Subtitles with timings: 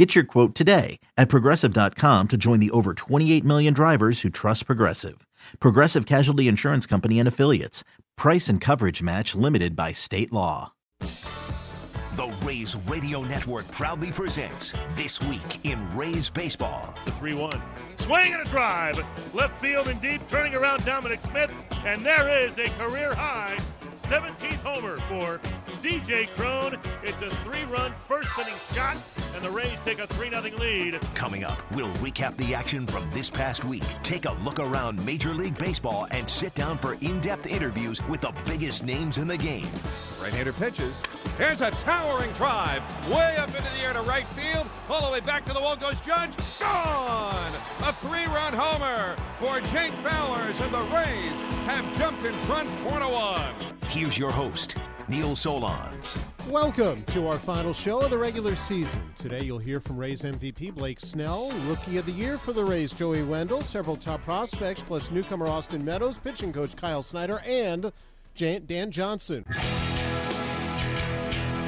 [0.00, 4.64] Get your quote today at progressive.com to join the over 28 million drivers who trust
[4.64, 5.26] Progressive.
[5.58, 7.84] Progressive Casualty Insurance Company and Affiliates.
[8.16, 10.72] Price and coverage match limited by state law.
[11.00, 16.94] The Rays Radio Network proudly presents This Week in Rays Baseball.
[17.04, 17.62] The 3 1.
[17.98, 18.96] Swing and a drive.
[19.34, 21.52] Left field and deep, turning around Dominic Smith.
[21.84, 23.58] And there is a career high
[23.96, 25.40] 17th homer for
[25.80, 26.76] CJ Cron.
[27.02, 28.98] It's a three run first inning shot,
[29.34, 31.00] and the Rays take a 3 0 lead.
[31.14, 35.32] Coming up, we'll recap the action from this past week, take a look around Major
[35.32, 39.38] League Baseball, and sit down for in depth interviews with the biggest names in the
[39.38, 39.66] game.
[40.20, 40.94] Right-hander pitches.
[41.38, 44.68] Here's a towering drive, way up into the air to right field.
[44.90, 46.32] All the way back to the wall goes Judge.
[46.58, 47.54] Gone!
[47.84, 53.06] A three-run homer for Jake Bauers, and the Rays have jumped in front four to
[53.06, 53.54] oh one.
[53.88, 54.76] Here's your host,
[55.10, 56.16] Neil Solondz.
[56.48, 59.00] Welcome to our final show of the regular season.
[59.18, 62.92] Today you'll hear from Rays MVP Blake Snell, Rookie of the Year for the Rays
[62.92, 67.90] Joey Wendle, several top prospects, plus newcomer Austin Meadows, pitching coach Kyle Snyder, and
[68.36, 69.44] Dan Johnson.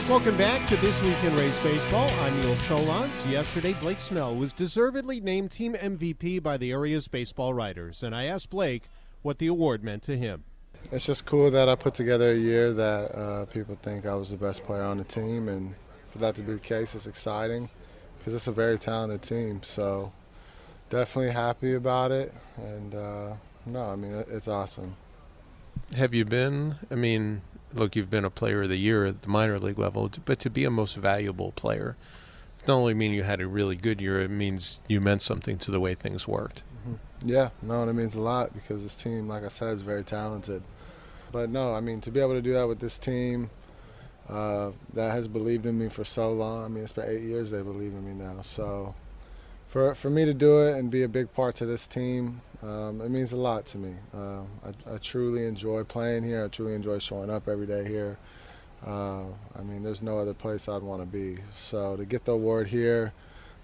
[0.09, 2.11] Welcome back to This Week in Rays Baseball.
[2.20, 3.29] I'm Neil Solondz.
[3.29, 8.27] Yesterday, Blake Snell was deservedly named team MVP by the area's baseball writers, and I
[8.27, 8.85] asked Blake
[9.23, 10.45] what the award meant to him.
[10.91, 14.31] It's just cool that I put together a year that uh, people think I was
[14.31, 15.75] the best player on the team, and
[16.11, 17.71] for that to be the case, it's exciting
[18.19, 19.63] because it's a very talented team.
[19.63, 20.13] So
[20.91, 23.35] definitely happy about it, and uh,
[23.67, 24.97] no, I mean it's awesome.
[25.97, 26.77] Have you been?
[26.91, 30.11] I mean, look, you've been a player of the year at the minor league level,
[30.25, 31.97] but to be a most valuable player,
[32.61, 35.59] it not only mean you had a really good year, it means you meant something
[35.59, 36.63] to the way things worked.
[36.81, 37.29] Mm-hmm.
[37.29, 40.63] Yeah, no, it means a lot because this team, like I said, is very talented.
[41.33, 43.51] But no, I mean, to be able to do that with this team
[44.29, 47.51] uh, that has believed in me for so long, I mean, it's been eight years
[47.51, 48.43] they believe in me now.
[48.43, 48.95] So
[49.69, 53.01] for, for me to do it and be a big part to this team, um,
[53.01, 53.95] it means a lot to me.
[54.15, 56.45] Uh, I, I, truly enjoy playing here.
[56.45, 58.19] I truly enjoy showing up every day here.
[58.87, 59.23] Uh,
[59.59, 61.39] I mean, there's no other place I'd want to be.
[61.57, 63.13] So to get the award here,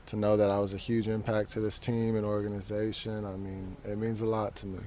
[0.07, 3.77] to know that I was a huge impact to this team and organization, I mean,
[3.85, 4.79] it means a lot to me.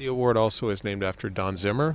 [0.00, 1.94] The award also is named after Don Zimmer.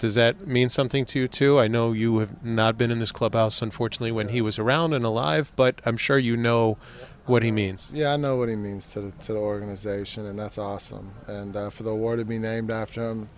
[0.00, 1.60] Does that mean something to you too?
[1.60, 5.04] I know you have not been in this clubhouse, unfortunately, when he was around and
[5.04, 6.76] alive, but I'm sure you know
[7.24, 7.92] what he means.
[7.94, 11.14] Yeah, I know what he means to the, to the organization, and that's awesome.
[11.28, 13.28] And uh, for the award to be named after him,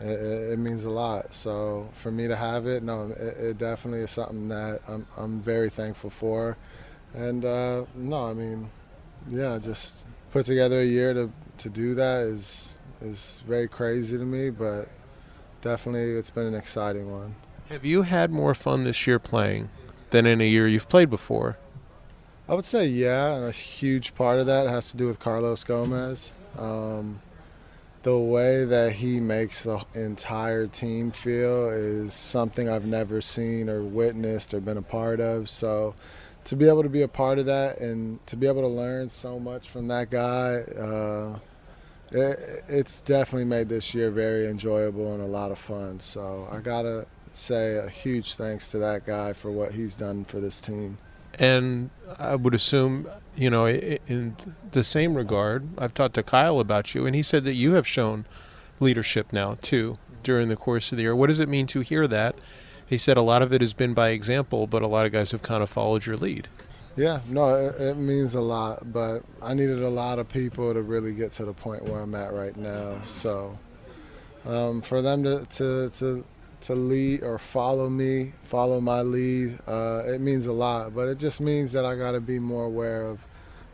[0.00, 1.34] it, it, means a lot.
[1.34, 5.42] So for me to have it, no, it, it definitely is something that I'm, I'm
[5.42, 6.56] very thankful for.
[7.12, 8.70] And uh, no, I mean,
[9.28, 14.24] yeah, just put together a year to, to do that is is very crazy to
[14.24, 14.88] me, but
[15.60, 17.34] definitely it's been an exciting one.
[17.68, 19.70] Have you had more fun this year playing
[20.10, 21.56] than in a year you've played before?
[22.48, 25.64] I would say yeah, and a huge part of that has to do with Carlos
[25.64, 26.34] Gomez.
[26.58, 27.20] Um,
[28.02, 33.82] the way that he makes the entire team feel is something I've never seen or
[33.82, 35.48] witnessed or been a part of.
[35.48, 35.94] So
[36.44, 39.08] to be able to be a part of that and to be able to learn
[39.08, 41.38] so much from that guy, uh,
[42.14, 46.00] it, it's definitely made this year very enjoyable and a lot of fun.
[46.00, 50.40] So I gotta say a huge thanks to that guy for what he's done for
[50.40, 50.98] this team.
[51.38, 54.36] And I would assume, you know, in
[54.72, 57.86] the same regard, I've talked to Kyle about you, and he said that you have
[57.86, 58.26] shown
[58.80, 61.16] leadership now too during the course of the year.
[61.16, 62.36] What does it mean to hear that?
[62.86, 65.30] He said a lot of it has been by example, but a lot of guys
[65.30, 66.48] have kind of followed your lead.
[66.94, 70.82] Yeah, no, it, it, means a lot, but I needed a lot of people to
[70.82, 72.98] really get to the point where I'm at right now.
[73.06, 73.58] So
[74.44, 76.24] um, for them to, to, to,
[76.62, 80.94] to lead or follow me, follow my lead, uh, it means a lot.
[80.94, 83.24] But it just means that I got to be more aware of,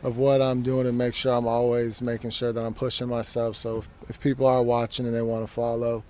[0.01, 3.57] of what I'm doing and make sure I'm always making sure that I'm pushing myself.
[3.57, 6.05] So if, if people are watching and they want to follow,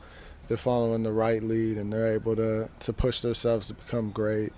[0.47, 4.53] they're following the right lead and they're able to, to push themselves to become great.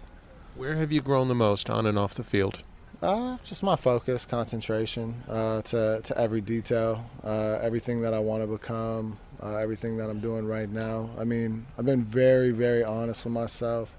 [0.56, 2.62] Where have you grown the most on and off the field?
[3.02, 8.44] Uh, just my focus, concentration uh, to, to every detail, uh, everything that I want
[8.44, 11.10] to become, uh, everything that I'm doing right now.
[11.18, 13.96] I mean, I've been very, very honest with myself.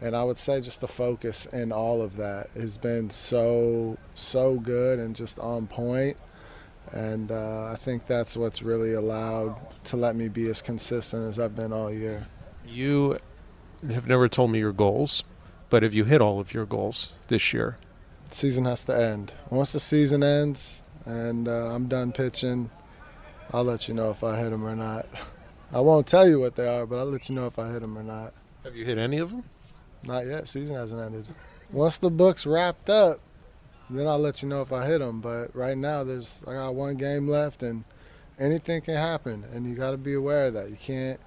[0.00, 4.56] And I would say just the focus in all of that has been so, so
[4.56, 6.18] good and just on point.
[6.92, 11.40] And uh, I think that's what's really allowed to let me be as consistent as
[11.40, 12.26] I've been all year.
[12.68, 13.18] You
[13.90, 15.24] have never told me your goals,
[15.70, 17.76] but have you hit all of your goals this year?
[18.28, 19.34] The season has to end.
[19.50, 22.70] Once the season ends and uh, I'm done pitching,
[23.52, 25.06] I'll let you know if I hit them or not.
[25.72, 27.80] I won't tell you what they are, but I'll let you know if I hit
[27.82, 28.34] them or not.
[28.64, 29.44] Have you hit any of them?
[30.02, 30.48] Not yet.
[30.48, 31.28] Season hasn't ended.
[31.72, 33.20] Once the book's wrapped up,
[33.90, 35.20] then I'll let you know if I hit them.
[35.20, 37.84] But right now, there's I got one game left, and
[38.38, 40.70] anything can happen, and you got to be aware of that.
[40.70, 41.20] You can't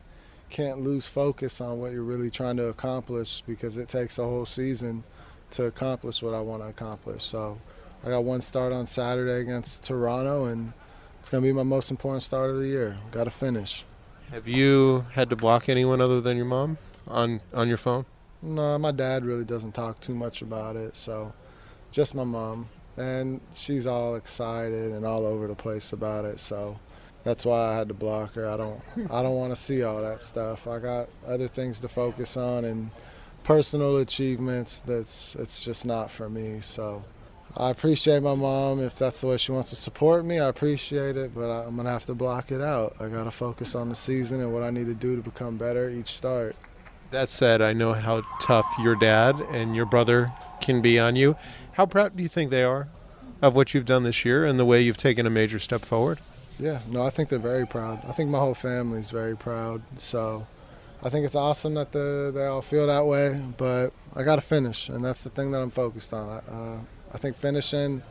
[0.49, 4.45] can't lose focus on what you're really trying to accomplish because it takes a whole
[4.45, 5.03] season
[5.51, 7.23] to accomplish what I want to accomplish.
[7.23, 7.59] So
[8.03, 10.73] I got one start on Saturday against Toronto, and
[11.19, 12.95] it's going to be my most important start of the year.
[13.11, 13.85] Got to finish.
[14.31, 18.05] Have you had to block anyone other than your mom on on your phone?
[18.41, 21.33] No, my dad really doesn't talk too much about it, so
[21.91, 22.69] just my mom.
[22.95, 26.79] And she's all excited and all over the place about it, so
[27.23, 28.47] that's why I had to block her.
[28.47, 28.81] I don't
[29.11, 30.67] I don't want to see all that stuff.
[30.67, 32.91] I got other things to focus on and
[33.43, 36.59] personal achievements that's it's just not for me.
[36.61, 37.03] So
[37.57, 40.39] I appreciate my mom if that's the way she wants to support me.
[40.39, 42.95] I appreciate it, but I'm going to have to block it out.
[42.99, 45.57] I got to focus on the season and what I need to do to become
[45.57, 46.55] better each start.
[47.11, 50.31] That said, I know how tough your dad and your brother
[50.61, 51.35] can be on you.
[51.73, 52.87] How proud do you think they are
[53.41, 56.19] of what you've done this year and the way you've taken a major step forward?
[56.59, 58.01] Yeah, no, I think they're very proud.
[58.05, 59.81] I think my whole family is very proud.
[59.95, 60.45] So
[61.01, 64.41] I think it's awesome that the, they all feel that way, but I got to
[64.41, 66.27] finish, and that's the thing that I'm focused on.
[66.27, 66.81] Uh,
[67.13, 68.03] I think finishing,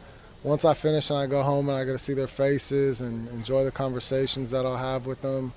[0.42, 3.28] once I finish and I go home and I get to see their faces and
[3.28, 5.52] enjoy the conversations that I'll have with them,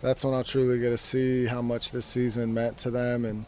[0.00, 3.24] that's when I'll truly get to see how much this season meant to them.
[3.24, 3.44] And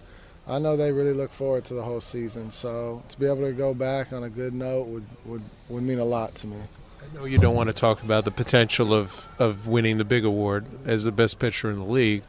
[0.47, 2.53] I know they really look forward to the whole season.
[2.53, 5.99] So to be able to go back on a good note would, would, would mean
[5.99, 6.59] a lot to me.
[7.05, 10.25] I know you don't want to talk about the potential of, of winning the big
[10.25, 12.23] award as the best pitcher in the league,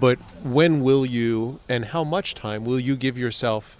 [0.00, 3.76] but when will you and how much time will you give yourself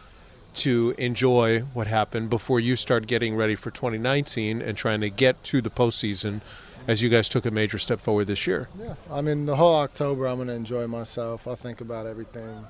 [0.56, 5.42] to enjoy what happened before you start getting ready for 2019 and trying to get
[5.44, 6.40] to the postseason
[6.86, 8.68] as you guys took a major step forward this year?
[8.78, 11.48] Yeah, I mean, the whole October, I'm going to enjoy myself.
[11.48, 12.66] I'll think about everything.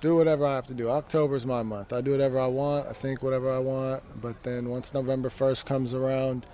[0.00, 0.88] Do whatever I have to do.
[0.88, 1.92] October is my month.
[1.92, 2.86] I do whatever I want.
[2.88, 4.02] I think whatever I want.
[4.20, 6.46] But then once November 1st comes around,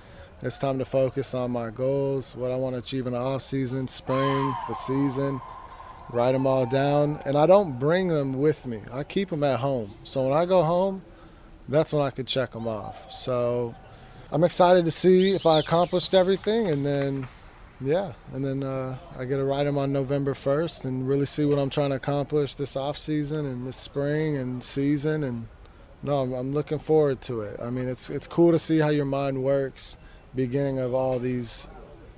[0.42, 3.42] it's time to focus on my goals, what I want to achieve in the off
[3.42, 5.40] season, spring, the season
[6.10, 8.80] write them all down, and I don't bring them with me.
[8.92, 9.94] I keep them at home.
[10.04, 11.02] So when I go home,
[11.68, 13.10] that's when I could check them off.
[13.10, 13.74] So
[14.30, 17.28] I'm excited to see if I accomplished everything, and then,
[17.84, 21.44] yeah, and then uh, I get to write them on November 1st and really see
[21.44, 25.22] what I'm trying to accomplish this off season and this spring and season.
[25.22, 25.48] And
[26.02, 27.60] no, I'm, I'm looking forward to it.
[27.60, 29.98] I mean, it's it's cool to see how your mind works,
[30.34, 31.68] beginning of all these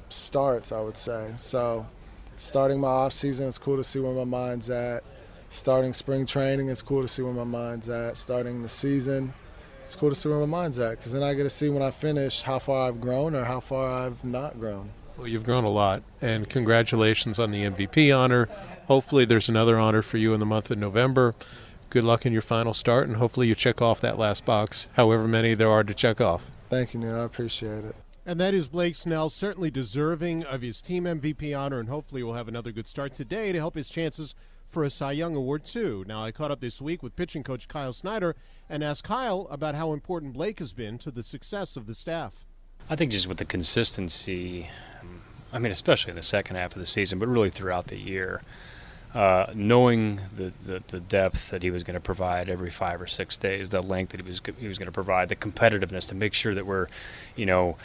[0.09, 0.73] starts.
[0.73, 1.87] I would say so
[2.37, 5.03] starting my off season, it's cool to see where my mind's at.
[5.49, 8.17] Starting spring training, it's cool to see where my mind's at.
[8.17, 9.33] Starting the season,
[9.83, 11.83] it's cool to see where my mind's at because then I get to see when
[11.83, 14.91] I finish how far I've grown or how far I've not grown.
[15.17, 18.49] Well, you've grown a lot, and congratulations on the MVP honor.
[18.87, 21.35] Hopefully, there's another honor for you in the month of November.
[21.89, 25.27] Good luck in your final start, and hopefully, you check off that last box, however
[25.27, 26.51] many there are to check off.
[26.69, 27.19] Thank you, Neil.
[27.19, 27.97] I appreciate it.
[28.27, 32.35] And that is Blake Snell, certainly deserving of his team MVP honor, and hopefully we'll
[32.35, 34.35] have another good start today to help his chances
[34.69, 36.05] for a Cy Young Award, too.
[36.07, 38.37] Now, I caught up this week with pitching coach Kyle Snyder
[38.69, 42.45] and asked Kyle about how important Blake has been to the success of the staff.
[42.89, 44.69] I think just with the consistency,
[45.53, 48.43] I mean, especially in the second half of the season, but really throughout the year,
[49.13, 53.07] uh, knowing the, the, the, depth that he was going to provide every five or
[53.07, 56.15] six days, the length that he was he was going to provide, the competitiveness to
[56.15, 56.87] make sure that we're,
[57.35, 57.77] you know,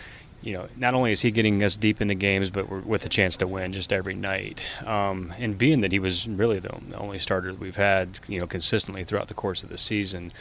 [0.42, 3.06] you know, not only is he getting us deep in the games, but we're with
[3.06, 4.62] a chance to win just every night.
[4.86, 8.48] Um, and being that he was really the, only starter that we've had, you know,
[8.48, 10.34] consistently throughout the course of the season,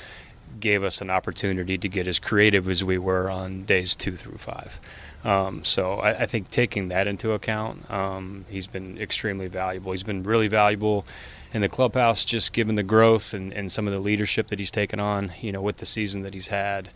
[0.59, 4.38] gave us an opportunity to get as creative as we were on days two through
[4.38, 4.80] five.
[5.23, 9.92] Um, so I, I, think taking that into account, um, he's been extremely valuable.
[9.92, 11.04] He's been really valuable
[11.52, 14.71] in the clubhouse, just given the growth and, and some of the leadership that he's
[14.71, 16.88] taken on, you know, with the season that he's had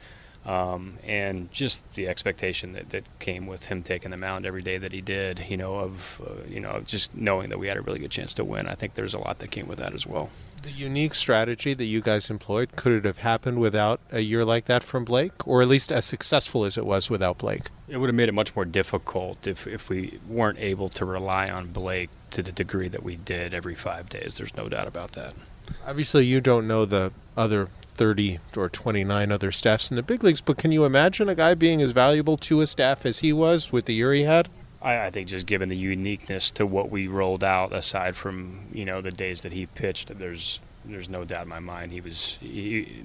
[0.47, 4.77] um, and just the expectation that, that came with him taking the mound every day
[4.77, 7.81] that he did, you know, of uh, you know just knowing that we had a
[7.81, 8.67] really good chance to win.
[8.67, 10.31] I think there's a lot that came with that as well.
[10.63, 14.65] The unique strategy that you guys employed could it have happened without a year like
[14.65, 17.65] that from Blake, or at least as successful as it was without Blake?
[17.87, 21.51] It would have made it much more difficult if if we weren't able to rely
[21.51, 24.37] on Blake to the degree that we did every five days.
[24.37, 25.35] There's no doubt about that.
[25.87, 30.41] Obviously, you don't know the other 30 or 29 other staffs in the big leagues,
[30.41, 33.73] but can you imagine a guy being as valuable to a staff as he was
[33.73, 34.49] with the year he had?
[34.83, 38.85] I, I think just given the uniqueness to what we rolled out, aside from you
[38.85, 42.37] know the days that he pitched, there's there's no doubt in my mind he was.
[42.41, 43.03] He,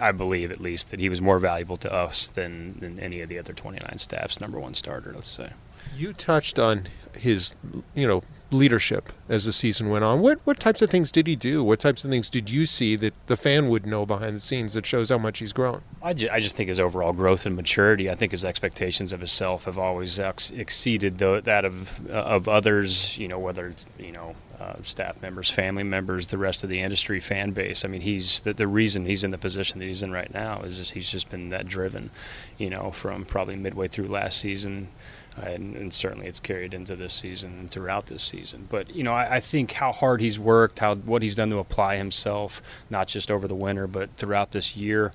[0.00, 3.30] I believe at least that he was more valuable to us than, than any of
[3.30, 4.38] the other 29 staffs.
[4.38, 5.52] Number one starter, let's say.
[5.96, 6.88] You touched on
[7.18, 7.54] his,
[7.94, 10.20] you know, leadership as the season went on.
[10.20, 11.62] What what types of things did he do?
[11.62, 14.74] What types of things did you see that the fan would know behind the scenes
[14.74, 15.82] that shows how much he's grown?
[16.02, 18.10] I, ju- I just think his overall growth and maturity.
[18.10, 22.48] I think his expectations of himself have always ex- exceeded the, that of uh, of
[22.48, 23.18] others.
[23.18, 26.80] You know, whether it's you know uh, staff members, family members, the rest of the
[26.80, 27.84] industry fan base.
[27.84, 30.62] I mean, he's the, the reason he's in the position that he's in right now
[30.62, 32.10] is just he's just been that driven.
[32.56, 34.88] You know, from probably midway through last season
[35.36, 38.66] and, and, certainly it's carried into this season and throughout this season.
[38.68, 41.58] But you know, I, I, think how hard he's worked, how what he's done to
[41.58, 45.12] apply himself, not just over the winter, but throughout this year.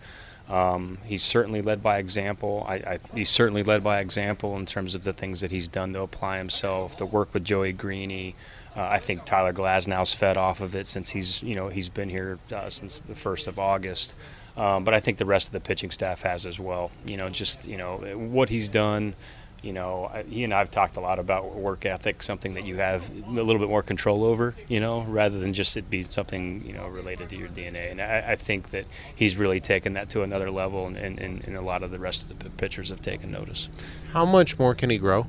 [0.49, 2.65] Um, he's certainly led by example.
[2.67, 5.93] I, I, he's certainly led by example in terms of the things that he's done
[5.93, 6.97] to apply himself.
[6.97, 8.33] The work with Joey Greene.
[8.75, 12.09] Uh, I think Tyler Glasnow's fed off of it since he's you know he's been
[12.09, 14.15] here uh, since the first of August.
[14.55, 16.91] Um, but I think the rest of the pitching staff has as well.
[17.05, 19.15] You know, just you know what he's done
[19.63, 22.75] you know, he and I have talked a lot about work ethic, something that you
[22.77, 26.63] have a little bit more control over, you know, rather than just it be something,
[26.65, 27.89] you know, related to your DNA.
[27.89, 31.55] And I, I think that he's really taken that to another level, and, and, and,
[31.55, 33.69] a lot of the rest of the pitchers have taken notice.
[34.11, 35.27] How much more can he grow?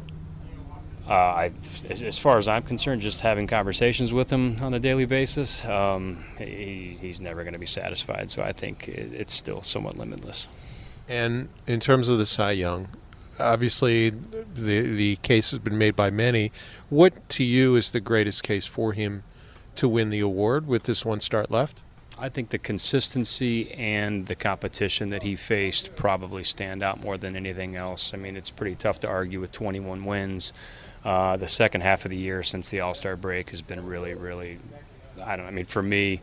[1.09, 1.53] Uh, I,
[1.91, 6.25] as far as I'm concerned, just having conversations with him on a daily basis, um,
[6.39, 8.31] he, he's never going to be satisfied.
[8.31, 10.49] So I think it, it's still somewhat limitless.
[11.07, 12.89] And in terms of the Cy Young,
[13.39, 16.53] obviously the the case has been made by many.
[16.89, 19.23] What to you is the greatest case for him
[19.77, 21.83] to win the award with this one start left?
[22.17, 27.35] I think the consistency and the competition that he faced probably stand out more than
[27.35, 28.15] anything else.
[28.15, 30.53] I mean, it's pretty tough to argue with 21 wins.
[31.05, 34.15] Uh, the second half of the year since the All Star break has been really,
[34.15, 34.59] really.
[35.23, 35.45] I don't.
[35.45, 36.21] Know, I mean, for me,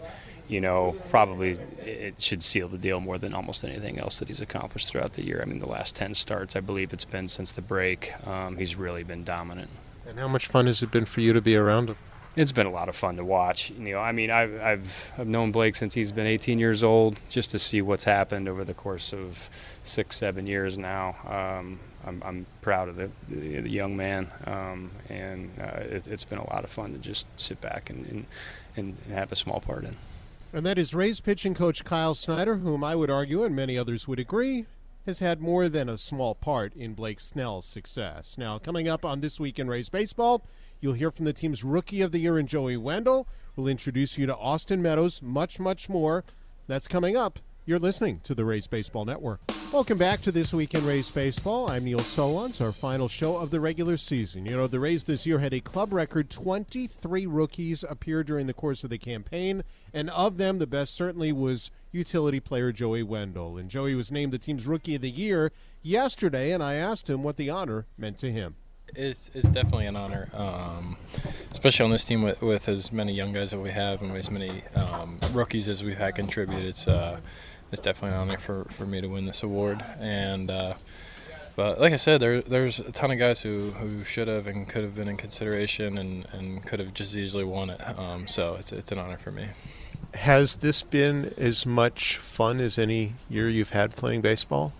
[0.52, 4.42] you know, probably it should seal the deal more than almost anything else that he's
[4.42, 5.42] accomplished throughout the year.
[5.42, 8.76] I mean, the last 10 starts, I believe it's been since the break, um, he's
[8.76, 9.70] really been dominant.
[10.06, 11.96] And how much fun has it been for you to be around him?
[12.36, 13.72] It's been a lot of fun to watch.
[13.72, 17.22] You know, I mean, I've, I've, I've known Blake since he's been 18 years old,
[17.30, 19.50] just to see what's happened over the course of
[19.86, 21.16] six, seven years now.
[21.26, 26.40] Um, I'm, I'm, proud of the, the, young man, um, and uh, it, has been
[26.40, 28.26] a lot of fun to just sit back and, and,
[28.76, 29.96] and have a small part in.
[30.54, 34.08] And that is Rays pitching coach Kyle Snyder, whom I would argue, and many others
[34.08, 34.66] would agree,
[35.06, 38.38] has had more than a small part in Blake Snell's success.
[38.38, 40.46] Now, coming up on This Week in Rays Baseball,
[40.80, 43.28] you'll hear from the team's Rookie of the Year in Joey Wendle.
[43.56, 46.24] We'll introduce you to Austin Meadows, much, much more.
[46.68, 49.40] That's coming up you're listening to the Rays Baseball Network.
[49.72, 51.72] Welcome back to This Week in Rays Baseball.
[51.72, 54.46] I'm Neil Solondz, our final show of the regular season.
[54.46, 58.54] You know, the Rays this year had a club record 23 rookies appear during the
[58.54, 59.64] course of the campaign,
[59.94, 63.58] and of them, the best certainly was utility player Joey Wendle.
[63.58, 67.24] And Joey was named the team's Rookie of the Year yesterday, and I asked him
[67.24, 68.56] what the honor meant to him
[68.96, 70.98] it's, it's definitely an honor, um,
[71.52, 74.30] especially on this team with, with as many young guys that we have and as
[74.30, 76.64] many um, rookies as we've had contribute.
[76.64, 77.20] It's uh,
[77.72, 79.84] it's definitely an honor for, for me to win this award.
[80.00, 80.74] And uh,
[81.56, 84.68] but like I said, there there's a ton of guys who, who should have and
[84.68, 87.82] could have been in consideration and, and could have just easily won it.
[88.00, 89.48] Um, so it's it's an honor for me.
[90.14, 94.74] Has this been as much fun as any year you've had playing baseball?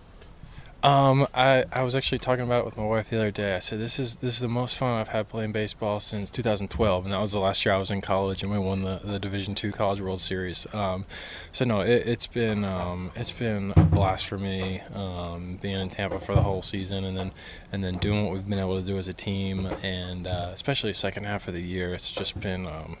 [0.82, 3.54] Um, I, I was actually talking about it with my wife the other day.
[3.54, 7.04] I said this is this is the most fun I've had playing baseball since 2012,
[7.04, 9.20] and that was the last year I was in college, and we won the, the
[9.20, 10.66] Division Two College World Series.
[10.74, 11.04] Um,
[11.52, 15.88] so no, it, has been um, it's been a blast for me um, being in
[15.88, 17.32] Tampa for the whole season, and then
[17.70, 20.90] and then doing what we've been able to do as a team, and uh, especially
[20.90, 22.66] the second half of the year, it's just been.
[22.66, 22.96] Um,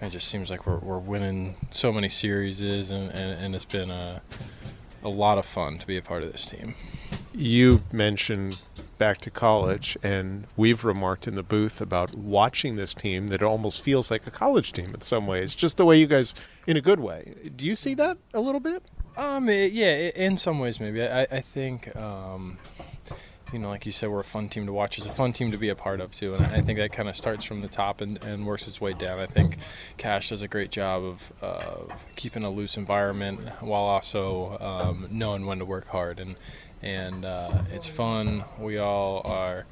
[0.00, 3.90] it just seems like we're, we're winning so many series, and, and, and it's been
[3.90, 4.22] a,
[5.02, 6.74] a lot of fun to be a part of this team
[7.32, 8.60] you mentioned
[8.98, 13.44] back to college, and we've remarked in the booth about watching this team that it
[13.44, 16.34] almost feels like a college team in some ways, just the way you guys,
[16.66, 17.34] in a good way.
[17.56, 18.82] Do you see that a little bit?
[19.16, 21.02] Um, yeah, in some ways, maybe.
[21.02, 22.58] I, I think, um,
[23.52, 24.98] you know, like you said, we're a fun team to watch.
[24.98, 27.08] It's a fun team to be a part of too, and I think that kind
[27.08, 29.20] of starts from the top and, and works its way down.
[29.20, 29.58] I think
[29.98, 35.46] Cash does a great job of uh, keeping a loose environment while also um, knowing
[35.46, 36.36] when to work hard and
[36.84, 38.44] and uh, it's fun.
[38.60, 39.66] We all are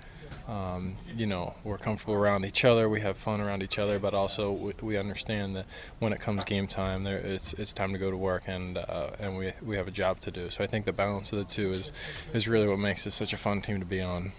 [0.48, 2.88] um, you know, we're comfortable around each other.
[2.88, 5.66] We have fun around each other, but also we, we understand that
[6.00, 9.10] when it comes game time, there it's it's time to go to work, and uh,
[9.20, 10.50] and we we have a job to do.
[10.50, 11.92] So I think the balance of the two is
[12.34, 14.32] is really what makes it such a fun team to be on.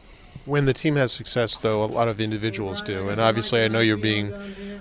[0.45, 3.07] When the team has success, though, a lot of individuals do.
[3.07, 4.33] And obviously, I know you're being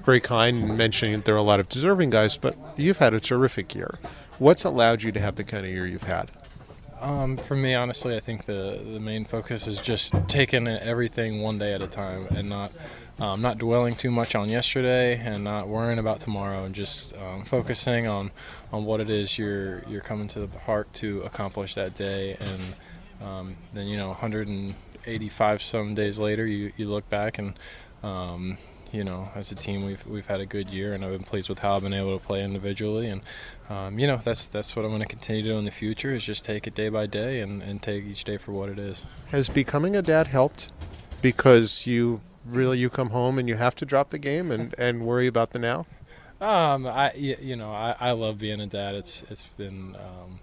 [0.03, 3.15] very kind and mentioning that there are a lot of deserving guys, but you've had
[3.15, 3.99] a terrific year.
[4.39, 6.33] What's allowed you to have the kind of year you've had?
[7.03, 11.59] Um, for me, honestly, I think the the main focus is just taking everything one
[11.59, 12.73] day at a time and not
[13.19, 17.45] um, not dwelling too much on yesterday and not worrying about tomorrow and just um,
[17.45, 18.31] focusing on
[18.73, 22.37] on what it is you're you're coming to the park to accomplish that day.
[22.39, 27.59] And um, then you know 185 some days later you, you look back and
[28.05, 28.57] um,
[28.93, 31.49] you know, as a team, we've we've had a good year, and I've been pleased
[31.49, 33.23] with how I've been able to play individually, and
[33.71, 36.13] um, you know, that's that's what I'm going to continue to do in the future
[36.13, 38.79] is just take it day by day and, and take each day for what it
[38.79, 39.07] is.
[39.31, 40.71] Has becoming a dad helped?
[41.23, 45.07] Because you really you come home and you have to drop the game and, and
[45.07, 45.87] worry about the now.
[46.41, 48.95] Um, I you know I, I love being a dad.
[48.95, 50.41] It's it's been um,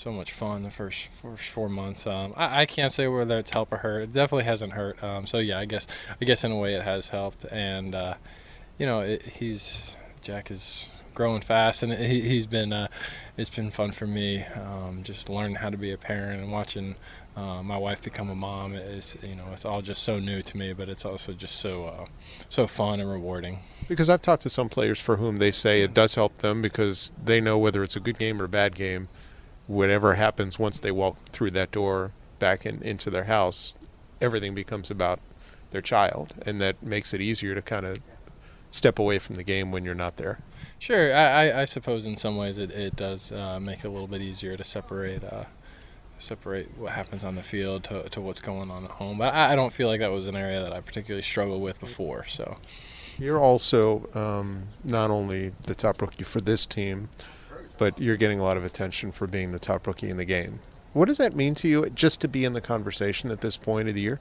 [0.00, 2.06] so much fun the first first four months.
[2.06, 4.00] Um, I, I, can't say whether it's helped or hurt.
[4.00, 5.02] It definitely hasn't hurt.
[5.04, 5.86] Um, so yeah, I guess
[6.20, 7.44] I guess in a way it has helped.
[7.44, 8.14] And uh,
[8.78, 12.88] you know, it, he's Jack is growing fast, and he, he's been uh,
[13.36, 16.96] it's been fun for me um, just learning how to be a parent and watching.
[17.36, 20.56] Uh, my wife become a mom is you know it's all just so new to
[20.56, 22.04] me but it's also just so uh,
[22.48, 25.94] so fun and rewarding because I've talked to some players for whom they say it
[25.94, 29.08] does help them because they know whether it's a good game or a bad game
[29.70, 33.76] whatever happens once they walk through that door back in, into their house,
[34.20, 35.20] everything becomes about
[35.70, 37.98] their child, and that makes it easier to kind of
[38.70, 40.40] step away from the game when you're not there.
[40.78, 44.08] Sure, I, I suppose in some ways it, it does uh, make it a little
[44.08, 45.44] bit easier to separate uh,
[46.18, 49.18] separate what happens on the field to, to what's going on at home.
[49.18, 51.80] But I, I, don't feel like that was an area that I particularly struggled with
[51.80, 52.26] before.
[52.26, 52.58] So
[53.18, 57.08] you're also um, not only the top rookie for this team,
[57.80, 60.60] but you're getting a lot of attention for being the top rookie in the game.
[60.92, 63.88] What does that mean to you, just to be in the conversation at this point
[63.88, 64.20] of the year?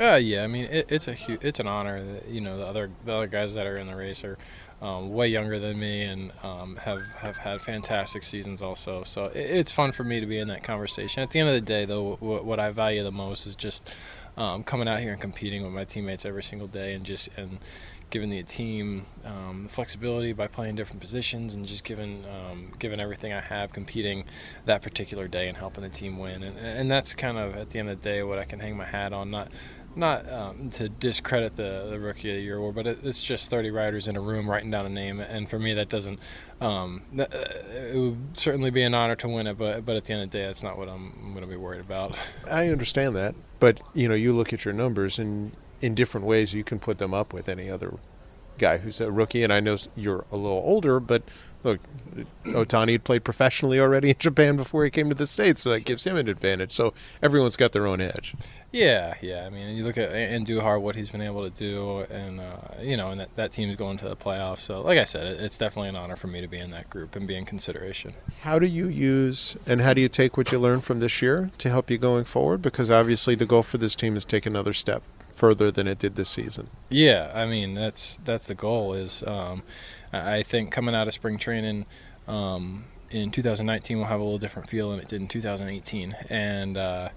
[0.00, 2.88] Uh, yeah, I mean it, it's a it's an honor that you know the other
[3.04, 4.38] the other guys that are in the race are
[4.80, 9.02] um, way younger than me and um, have have had fantastic seasons also.
[9.02, 11.24] So it, it's fun for me to be in that conversation.
[11.24, 13.92] At the end of the day, though, what, what I value the most is just
[14.36, 17.58] um, coming out here and competing with my teammates every single day and just and
[18.10, 23.40] giving the team um, flexibility by playing different positions and just giving um, everything I
[23.40, 24.24] have competing
[24.64, 27.78] that particular day and helping the team win and and that's kind of at the
[27.78, 29.48] end of the day what I can hang my hat on not
[29.96, 33.50] not um, to discredit the, the rookie of the year award, but it, it's just
[33.50, 36.20] 30 riders in a room writing down a name, and for me that doesn't.
[36.60, 37.38] Um, that, uh,
[37.92, 40.30] it would certainly be an honor to win it, but but at the end of
[40.30, 42.16] the day, that's not what I'm, I'm going to be worried about.
[42.48, 46.54] I understand that, but you know, you look at your numbers, and in different ways
[46.54, 47.98] you can put them up with any other
[48.60, 49.42] guy who's a rookie.
[49.42, 51.22] And I know you're a little older, but
[51.64, 51.80] look,
[52.44, 55.84] Ohtani had played professionally already in Japan before he came to the States, so that
[55.84, 56.72] gives him an advantage.
[56.72, 58.34] So everyone's got their own edge.
[58.72, 59.46] Yeah, yeah.
[59.46, 62.96] I mean, you look at Andujar, what he's been able to do, and uh, you
[62.96, 64.60] know, and that, that team's going to the playoffs.
[64.60, 67.16] So, like I said, it's definitely an honor for me to be in that group
[67.16, 68.14] and be in consideration.
[68.42, 71.50] How do you use and how do you take what you learned from this year
[71.58, 72.62] to help you going forward?
[72.62, 75.02] Because obviously, the goal for this team is take another step
[75.40, 76.68] further than it did this season.
[76.90, 78.92] Yeah, I mean that's that's the goal.
[78.92, 79.62] Is um,
[80.12, 81.86] I think coming out of spring training
[82.28, 86.76] um, in 2019 will have a little different feel than it did in 2018, and
[86.76, 87.08] uh,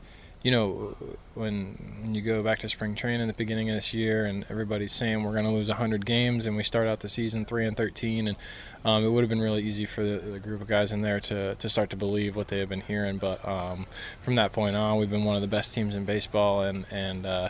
[0.43, 0.95] you know,
[1.36, 4.45] when, when you go back to spring training at the beginning of this year, and
[4.49, 7.65] everybody's saying we're going to lose 100 games, and we start out the season three
[7.65, 8.38] and 13, and
[8.83, 11.21] um, it would have been really easy for the, the, group of guys in there
[11.21, 13.17] to, to start to believe what they have been hearing.
[13.17, 13.88] But um,
[14.21, 17.25] from that point on, we've been one of the best teams in baseball, and and
[17.25, 17.49] uh,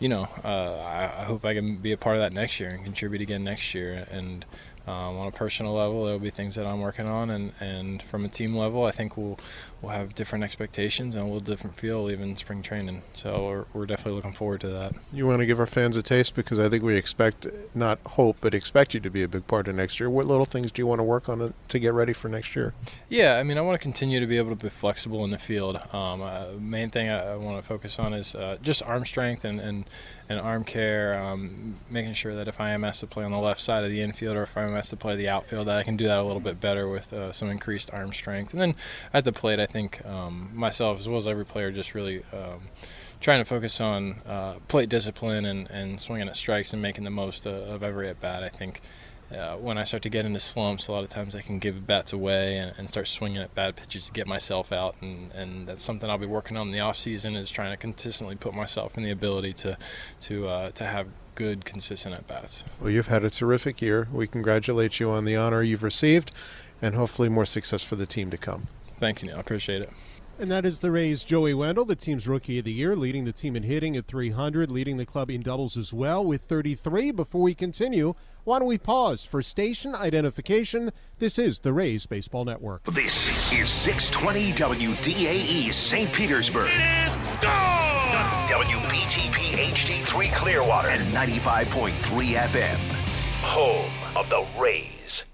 [0.00, 2.84] you know, uh, I, hope I can be a part of that next year and
[2.84, 4.06] contribute again next year.
[4.10, 4.44] And
[4.86, 8.24] um, on a personal level, there'll be things that I'm working on, and, and from
[8.24, 9.38] a team level, I think we'll
[9.80, 13.02] we'll have different expectations and a little different feel even spring training.
[13.14, 14.94] So we're, we're definitely looking forward to that.
[15.12, 18.38] You want to give our fans a taste because I think we expect, not hope,
[18.40, 20.10] but expect you to be a big part of next year.
[20.10, 22.74] What little things do you want to work on to get ready for next year?
[23.08, 25.38] Yeah, I mean, I want to continue to be able to be flexible in the
[25.38, 25.76] field.
[25.92, 29.44] Um, uh, main thing I, I, want to focus on is uh, just arm strength
[29.44, 29.84] and, and,
[30.28, 33.38] and arm care, um, making sure that if I am asked to play on the
[33.38, 35.84] left side of the infield or if I'm asked to play the outfield, that I
[35.84, 38.52] can do that a little bit better with uh, some increased arm strength.
[38.52, 38.74] And then
[39.14, 42.60] at the plate, I think um, myself as well as every player just really um,
[43.20, 47.10] trying to focus on uh, plate discipline and, and swinging at strikes and making the
[47.10, 48.42] most of every at bat.
[48.42, 48.80] I think
[49.30, 51.86] uh, when I start to get into slumps, a lot of times I can give
[51.86, 55.66] bats away and, and start swinging at bad pitches to get myself out, and, and
[55.66, 58.54] that's something I'll be working on in the off season is trying to consistently put
[58.54, 59.76] myself in the ability to
[60.20, 62.64] to uh, to have good, consistent at bats.
[62.80, 64.08] Well, you've had a terrific year.
[64.12, 66.32] We congratulate you on the honor you've received,
[66.80, 68.68] and hopefully more success for the team to come.
[68.98, 69.36] Thank you, Neil.
[69.36, 69.90] I appreciate it.
[70.40, 73.32] And that is the Rays' Joey Wendle, the team's rookie of the year, leading the
[73.32, 77.10] team in hitting at 300, leading the club in doubles as well with 33.
[77.10, 80.92] Before we continue, why don't we pause for station identification?
[81.18, 82.84] This is the Rays Baseball Network.
[82.84, 86.12] This is 620 WDAE St.
[86.12, 86.70] Petersburg.
[86.72, 87.88] It is gone!
[88.48, 91.90] WBTP HD3 Clearwater and 95.3
[92.36, 92.76] FM.
[93.42, 95.24] Home of the Rays.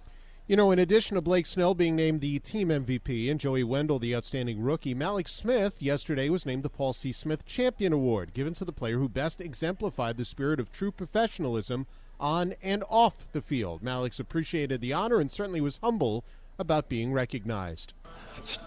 [0.47, 3.99] You know, in addition to Blake Snell being named the team MVP and Joey Wendle
[3.99, 7.13] the outstanding rookie, Mallex Smith yesterday was named the Paul C.
[7.13, 11.87] Smith Champion Award, given to the player who best exemplified the spirit of true professionalism
[12.21, 13.83] on and off the field.
[13.83, 16.27] Mallex appreciated the honor and certainly was humble
[16.59, 17.95] about being recognized.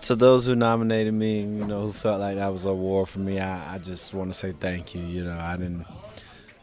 [0.01, 3.19] To those who nominated me, you know, who felt like that was an award for
[3.19, 5.03] me, I, I just want to say thank you.
[5.03, 5.85] You know, I didn't.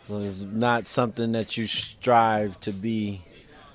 [0.08, 3.22] It was not something that you strive to be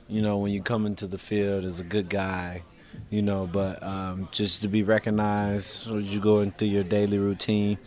[0.09, 2.63] you know, when you come into the field as a good guy,
[3.09, 7.77] you know, but um, just to be recognized as you go into your daily routine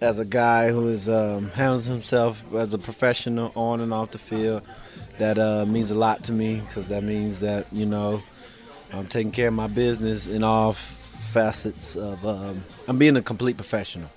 [0.00, 4.18] as a guy who is um, handles himself as a professional on and off the
[4.18, 4.62] field,
[5.18, 8.22] that uh, means a lot to me because that means that, you know,
[8.92, 13.56] I'm taking care of my business in all facets of, um, I'm being a complete
[13.56, 14.10] professional.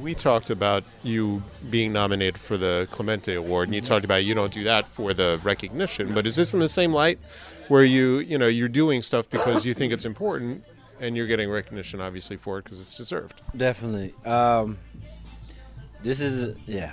[0.00, 4.34] We talked about you being nominated for the Clemente Award, and you talked about you
[4.34, 6.14] don't do that for the recognition.
[6.14, 7.18] But is this in the same light,
[7.68, 10.64] where you you know you're doing stuff because you think it's important,
[11.00, 13.40] and you're getting recognition obviously for it because it's deserved?
[13.56, 14.14] Definitely.
[14.24, 14.78] Um,
[16.02, 16.92] this is yeah.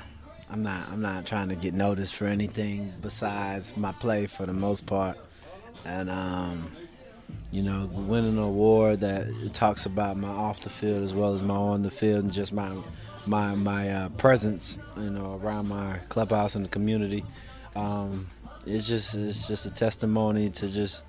[0.49, 4.53] I'm not I'm not trying to get noticed for anything besides my play for the
[4.53, 5.17] most part,
[5.85, 6.69] and um,
[7.51, 11.43] you know, winning an award that talks about my off the field as well as
[11.43, 12.75] my on the field and just my
[13.25, 17.25] my my uh, presence, you know, around my clubhouse and the community.
[17.75, 18.27] Um,
[18.65, 21.03] it's just it's just a testimony to just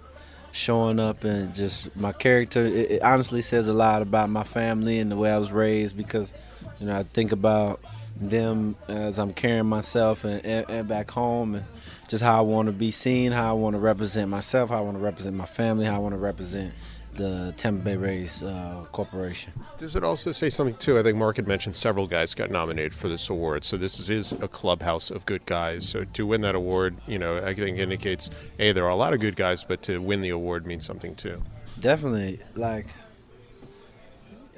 [0.52, 2.64] showing up and just my character.
[2.64, 5.96] It, it honestly says a lot about my family and the way I was raised
[5.96, 6.32] because,
[6.78, 7.80] you know, I think about
[8.16, 11.64] them as I'm carrying myself and, and, and back home and
[12.12, 14.80] just how I want to be seen, how I want to represent myself, how I
[14.82, 16.74] want to represent my family, how I want to represent
[17.14, 19.54] the Tampa Bay Rays uh, Corporation.
[19.78, 20.98] Does it also say something too?
[20.98, 24.10] I think Mark had mentioned several guys got nominated for this award, so this is,
[24.10, 25.88] is a clubhouse of good guys.
[25.88, 29.14] So to win that award, you know, I think indicates a there are a lot
[29.14, 31.42] of good guys, but to win the award means something too.
[31.80, 32.88] Definitely, like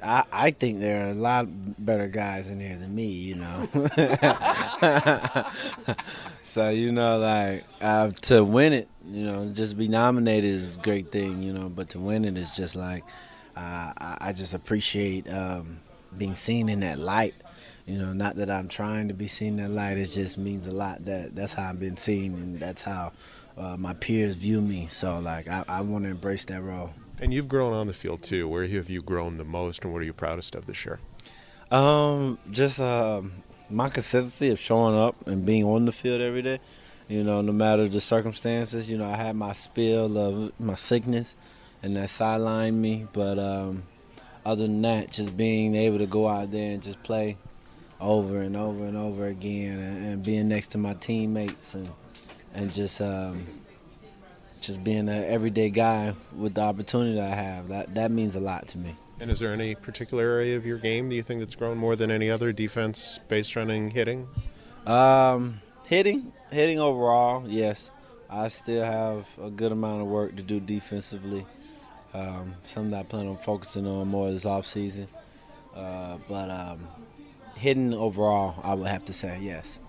[0.05, 1.47] I, I think there are a lot
[1.83, 3.67] better guys in here than me, you know.
[6.43, 10.79] so you know, like uh, to win it, you know, just be nominated is a
[10.81, 11.69] great thing, you know.
[11.69, 13.03] But to win it is just like
[13.55, 15.79] uh, I, I just appreciate um,
[16.17, 17.35] being seen in that light.
[17.87, 19.97] You know, not that I'm trying to be seen in that light.
[19.97, 23.11] It just means a lot that that's how I've been seen, and that's how
[23.57, 24.87] uh, my peers view me.
[24.87, 26.91] So like I, I want to embrace that role.
[27.21, 28.47] And you've grown on the field too.
[28.47, 30.99] Where have you grown the most, and what are you proudest of this year?
[31.71, 36.59] Um, just um, my consistency of showing up and being on the field every day.
[37.07, 38.89] You know, no matter the circumstances.
[38.89, 41.37] You know, I had my spill of my sickness,
[41.81, 43.07] and that sidelined me.
[43.13, 43.83] But um,
[44.45, 47.37] other than that, just being able to go out there and just play
[48.01, 51.89] over and over and over again, and, and being next to my teammates, and
[52.53, 53.45] and just um,
[54.65, 57.67] just being an everyday guy with the opportunity that I have.
[57.67, 58.95] That that means a lot to me.
[59.19, 61.95] And is there any particular area of your game do you think that's grown more
[61.95, 62.51] than any other?
[62.51, 64.27] Defense, base running, hitting?
[64.85, 67.91] Um, hitting, hitting overall, yes.
[68.29, 71.45] I still have a good amount of work to do defensively.
[72.13, 75.07] Um, something I plan on focusing on more this offseason.
[75.73, 76.87] Uh, but um,
[77.55, 79.79] hitting overall, I would have to say yes.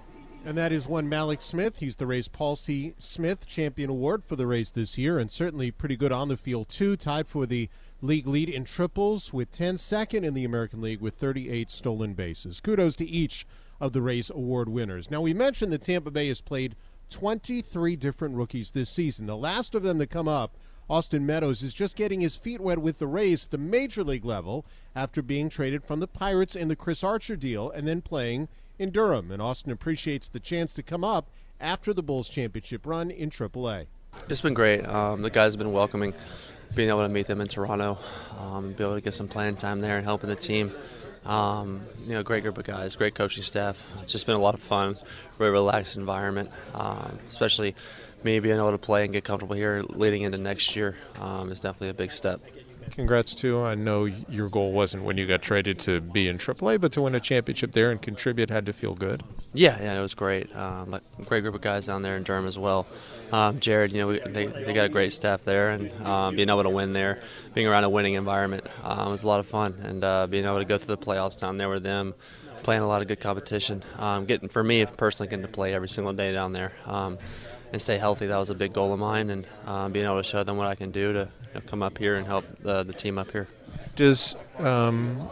[0.46, 1.80] And that is one Mallex Smith.
[1.80, 2.94] He's the Rays Paul C.
[3.00, 6.68] Smith Champion Award for the Rays this year, and certainly pretty good on the field,
[6.68, 6.96] too.
[6.96, 7.68] Tied for the
[8.00, 12.61] league lead in triples with 10, second in the American League with 38 stolen bases.
[12.61, 13.44] Kudos to each
[13.80, 15.11] of the Rays Award winners.
[15.11, 16.76] Now, we mentioned that Tampa Bay has played
[17.11, 19.26] 23 different rookies this season.
[19.26, 20.56] The last of them to come up,
[20.88, 24.24] Austin Meadows, is just getting his feet wet with the Rays at the major league
[24.24, 28.46] level after being traded from the Pirates in the Chris Archer deal and then playing
[28.78, 29.30] in Durham.
[29.30, 31.28] And Austin appreciates the chance to come up
[31.60, 33.86] after the Bulls championship run in AAA.
[34.28, 34.86] It's been great.
[34.86, 36.14] Um, the guys have been welcoming,
[36.74, 37.98] being able to meet them in Toronto,
[38.38, 40.72] um, be able to get some playing time there and helping the team.
[41.24, 43.84] Um, you know, great group of guys, great coaching staff.
[44.00, 44.96] It's just been a lot of fun,
[45.38, 47.74] really relaxed environment, um, especially
[48.22, 51.60] me being able to play and get comfortable here leading into next year um, is
[51.60, 52.40] definitely a big step.
[52.90, 53.61] Congrats too.
[53.61, 57.03] I know your goal wasn't when you got traded to be in AAA, but to
[57.03, 59.22] win a championship there and contribute had to feel good.
[59.53, 60.55] Yeah, yeah, it was great.
[60.55, 62.87] Um, great group of guys down there in Durham as well.
[63.33, 66.49] Um, Jared, you know, we, they, they got a great staff there, and um, being
[66.49, 67.22] able to win there,
[67.55, 69.75] being around a winning environment, um, was a lot of fun.
[69.83, 72.14] And uh, being able to go through the playoffs down there with them,
[72.62, 75.88] playing a lot of good competition, um, getting for me personally getting to play every
[75.88, 77.16] single day down there um,
[77.72, 78.27] and stay healthy.
[78.27, 80.66] That was a big goal of mine, and um, being able to show them what
[80.66, 83.48] I can do to know, come up here and help the, the team up here.
[83.94, 85.28] Does um,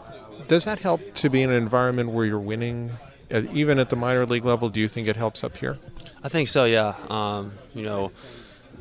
[0.48, 2.90] does that help to be in an environment where you're winning,
[3.30, 4.68] uh, even at the minor league level?
[4.68, 5.78] Do you think it helps up here?
[6.22, 6.64] I think so.
[6.64, 6.94] Yeah.
[7.08, 8.10] Um, you know,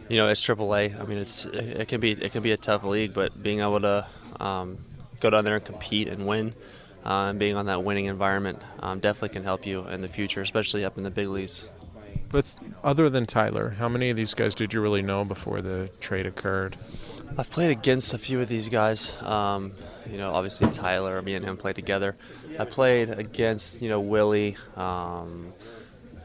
[0.09, 0.99] you know, it's AAA.
[0.99, 3.59] I mean, it's it, it can be it can be a tough league, but being
[3.59, 4.05] able to
[4.39, 4.77] um,
[5.19, 6.53] go down there and compete and win,
[7.05, 10.41] uh, and being on that winning environment um, definitely can help you in the future,
[10.41, 11.69] especially up in the big leagues.
[12.29, 12.51] But
[12.83, 16.25] other than Tyler, how many of these guys did you really know before the trade
[16.25, 16.75] occurred?
[17.35, 19.11] I've played against a few of these guys.
[19.23, 19.71] Um,
[20.09, 22.15] you know, obviously Tyler, me and him played together.
[22.59, 24.55] I played against you know Willie.
[24.75, 25.53] Um,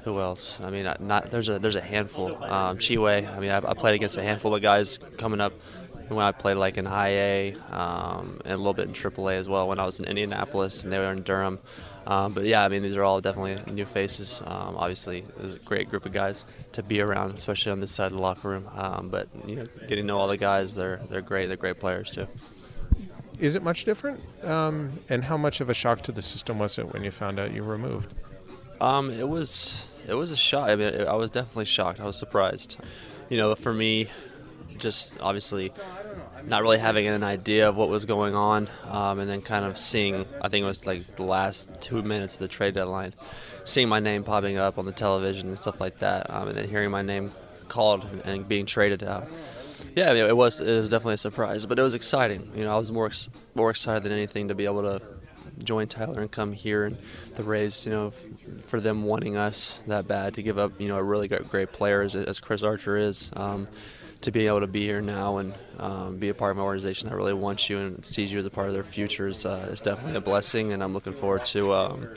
[0.04, 0.60] who else?
[0.60, 2.42] I mean, not there's a there's a handful.
[2.44, 3.26] Um, Chiwe.
[3.34, 5.54] I mean, I, I, played against a handful of guys coming up
[6.08, 9.36] when I played like in high A um, and a little bit in Triple A
[9.36, 9.66] as well.
[9.66, 11.58] When I was in Indianapolis and they were in Durham.
[12.08, 14.42] Um, but yeah, I mean, these are all definitely new faces.
[14.46, 18.06] Um, obviously, it's a great group of guys to be around, especially on this side
[18.06, 18.66] of the locker room.
[18.74, 21.48] Um, but you know, getting to know all the guys, they're they're great.
[21.48, 22.26] They're great players too.
[23.38, 24.20] Is it much different?
[24.42, 27.38] Um, and how much of a shock to the system was it when you found
[27.38, 28.14] out you were moved?
[28.80, 30.70] Um, it was it was a shock.
[30.70, 32.00] I mean, I was definitely shocked.
[32.00, 32.78] I was surprised.
[33.28, 34.08] You know, for me,
[34.78, 35.72] just obviously
[36.48, 39.76] not really having an idea of what was going on, um, and then kind of
[39.76, 43.14] seeing, I think it was like the last two minutes of the trade deadline,
[43.64, 46.68] seeing my name popping up on the television and stuff like that, um, and then
[46.68, 47.32] hearing my name
[47.68, 49.02] called and being traded.
[49.02, 49.22] Uh,
[49.94, 52.50] yeah, I mean, it was it was definitely a surprise, but it was exciting.
[52.56, 53.10] You know, I was more
[53.54, 55.02] more excited than anything to be able to
[55.62, 56.96] join Tyler and come here and
[57.34, 57.84] the Rays.
[57.84, 58.12] You know,
[58.66, 61.72] for them wanting us that bad to give up, you know, a really great, great
[61.72, 63.30] player as, as Chris Archer is.
[63.34, 63.68] Um,
[64.20, 67.08] to be able to be here now and um, be a part of an organization
[67.08, 69.68] that really wants you and sees you as a part of their future is, uh,
[69.70, 72.08] is definitely a blessing, and I'm looking forward to um,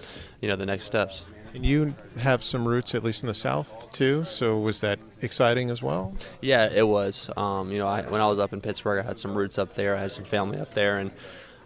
[0.42, 1.26] you know the next steps.
[1.54, 4.24] And you have some roots, at least in the South, too.
[4.24, 6.16] So was that exciting as well?
[6.40, 7.30] Yeah, it was.
[7.36, 9.74] Um, you know, I, when I was up in Pittsburgh, I had some roots up
[9.74, 9.96] there.
[9.98, 11.12] I had some family up there, and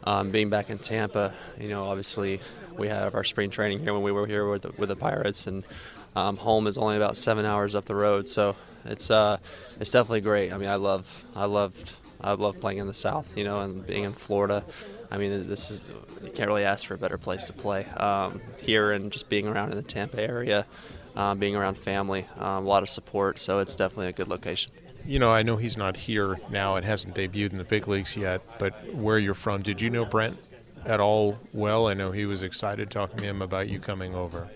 [0.03, 2.41] um, being back in Tampa, you know, obviously
[2.75, 5.47] we had our spring training here when we were here with the, with the Pirates,
[5.47, 5.63] and
[6.15, 8.27] um, home is only about seven hours up the road.
[8.27, 9.37] So it's uh,
[9.79, 10.53] it's definitely great.
[10.53, 13.85] I mean, I love I loved I love playing in the South, you know, and
[13.85, 14.63] being in Florida.
[15.11, 15.91] I mean, this is
[16.23, 19.47] you can't really ask for a better place to play um, here, and just being
[19.47, 20.65] around in the Tampa area,
[21.15, 23.39] um, being around family, um, a lot of support.
[23.39, 24.71] So it's definitely a good location.
[25.05, 28.17] You know, I know he's not here now and hasn't debuted in the big leagues
[28.17, 30.37] yet, but where you're from, did you know Brent
[30.83, 31.87] at all well?
[31.87, 34.49] I know he was excited talking to him about you coming over.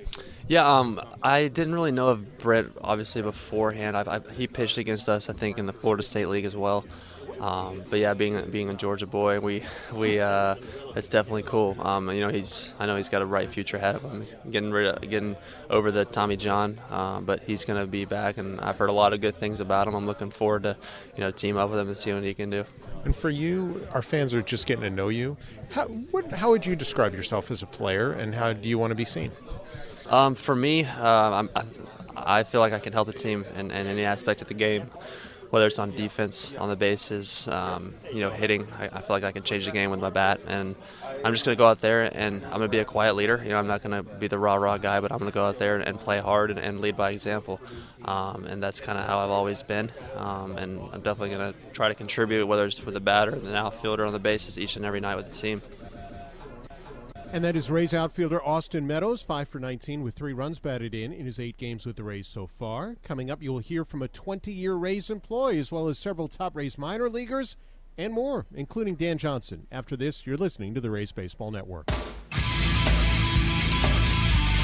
[0.50, 3.96] Yeah, um, I didn't really know of Brent obviously beforehand.
[3.96, 6.86] I've, I've, he pitched against us, I think, in the Florida State League as well.
[7.40, 10.56] Um, but yeah, being being a Georgia boy, we we uh,
[10.96, 11.78] it's definitely cool.
[11.80, 14.22] Um, you know, he's I know he's got a bright future ahead of him.
[14.22, 15.38] He's getting rid of, getting
[15.70, 18.94] over the Tommy John, um, but he's going to be back, and I've heard a
[18.94, 19.94] lot of good things about him.
[19.94, 20.76] I'm looking forward to
[21.16, 22.66] you know team up with him and see what he can do.
[23.06, 25.38] And for you, our fans are just getting to know you.
[25.70, 28.90] How what, how would you describe yourself as a player, and how do you want
[28.90, 29.32] to be seen?
[30.10, 31.64] Um, for me, uh, I,
[32.16, 34.88] I feel like I can help the team in, in, any aspect of the game,
[35.52, 38.68] whether it's on defense, on the bases, um, you know, hitting.
[38.80, 40.76] I, I, feel like I can change the game with my bat, and
[41.24, 43.42] I'm just going to go out there and I'm going to be a quiet leader.
[43.44, 45.36] You know, I'm not going to be the rah rah guy, but I'm going to
[45.36, 47.60] go out there and, and play hard and, and, lead by example.
[48.06, 49.92] Um, and that's kind of how I've always been.
[50.16, 53.56] Um, and I'm definitely going to try to contribute, whether it's with the batter, the
[53.56, 55.62] outfielder, on the bases, each and every night with the team.
[57.32, 61.14] And that is Rays outfielder Austin Meadows, 5 for 19 with three runs batted in
[61.14, 62.96] in his eight games with the Rays so far.
[63.04, 66.56] Coming up, you'll hear from a 20 year Rays employee as well as several top
[66.56, 67.56] Rays minor leaguers
[68.00, 69.68] and more, including Dan Johnson.
[69.72, 71.86] After this, you're listening to the Rays Baseball Network.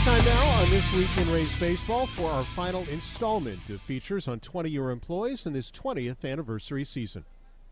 [0.03, 4.39] Time now on This Week in Rays Baseball for our final installment of features on
[4.39, 7.25] 20 year employees in this 20th anniversary season.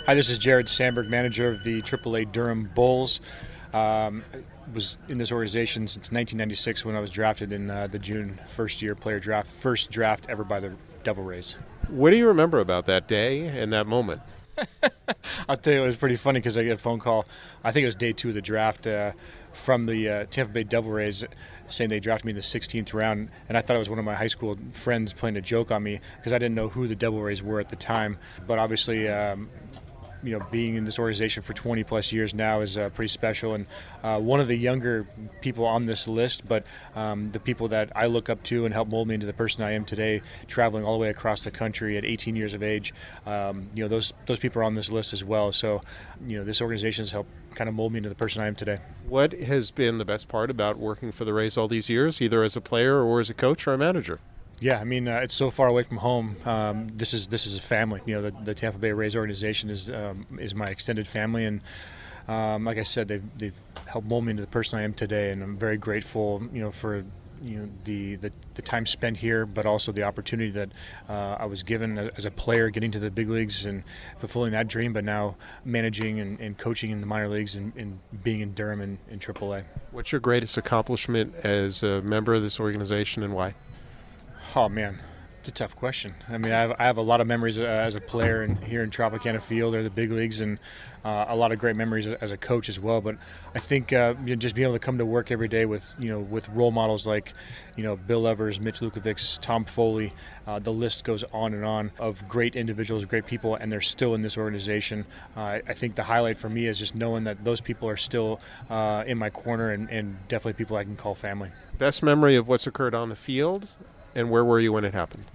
[0.05, 3.21] Hi, this is Jared Sandberg, manager of the AAA Durham Bulls.
[3.73, 4.23] Um,
[4.73, 8.81] was in this organization since 1996 when I was drafted in uh, the June first
[8.81, 11.57] year player draft, first draft ever by the Devil Rays.
[11.89, 14.21] What do you remember about that day and that moment?
[15.49, 17.25] I'll tell you, it was pretty funny because I get a phone call.
[17.63, 18.85] I think it was day two of the draft.
[18.85, 19.13] Uh,
[19.53, 21.23] from the uh, Tampa Bay Devil Rays
[21.67, 24.05] saying they drafted me in the 16th round, and I thought it was one of
[24.05, 26.95] my high school friends playing a joke on me because I didn't know who the
[26.95, 28.17] Devil Rays were at the time.
[28.45, 29.49] But obviously, um,
[30.23, 33.53] you know, being in this organization for 20 plus years now is uh, pretty special.
[33.53, 33.65] And
[34.03, 35.07] uh, one of the younger
[35.41, 38.87] people on this list, but um, the people that I look up to and help
[38.87, 41.97] mold me into the person I am today, traveling all the way across the country
[41.97, 42.93] at 18 years of age,
[43.25, 45.51] um, you know, those those people are on this list as well.
[45.51, 45.81] So,
[46.25, 48.55] you know, this organization has helped kind of mold me into the person I am
[48.55, 48.79] today.
[49.07, 52.43] What has been the best part about working for the Rays all these years, either
[52.43, 54.19] as a player or as a coach or a manager?
[54.59, 56.37] Yeah, I mean uh, it's so far away from home.
[56.45, 58.01] Um, this is this is a family.
[58.05, 61.61] You know, the, the Tampa Bay Rays organization is um, is my extended family, and
[62.27, 65.31] um, like I said, they've they've helped mold me into the person I am today,
[65.31, 66.41] and I'm very grateful.
[66.53, 67.03] You know for
[67.43, 70.69] you know the, the, the time spent here, but also the opportunity that
[71.09, 73.83] uh, I was given as a player, getting to the big leagues and
[74.17, 74.93] fulfilling that dream.
[74.93, 75.35] But now
[75.65, 79.19] managing and, and coaching in the minor leagues and, and being in Durham and in
[79.19, 79.65] AAA.
[79.91, 83.55] What's your greatest accomplishment as a member of this organization, and why?
[84.55, 84.99] Oh man,
[85.39, 86.13] it's a tough question.
[86.29, 88.63] I mean, I have, I have a lot of memories uh, as a player and
[88.63, 90.59] here in Tropicana Field or the big leagues, and
[91.03, 93.01] uh, a lot of great memories as a coach as well.
[93.01, 93.17] But
[93.55, 95.95] I think uh, you know, just being able to come to work every day with
[95.97, 97.33] you know with role models like
[97.75, 100.13] you know Bill Evers, Mitch Lukevics, Tom Foley,
[100.45, 104.13] uh, the list goes on and on of great individuals, great people, and they're still
[104.13, 105.03] in this organization.
[105.35, 108.39] Uh, I think the highlight for me is just knowing that those people are still
[108.69, 111.49] uh, in my corner and, and definitely people I can call family.
[111.79, 113.73] Best memory of what's occurred on the field
[114.15, 115.25] and where were you when it happened?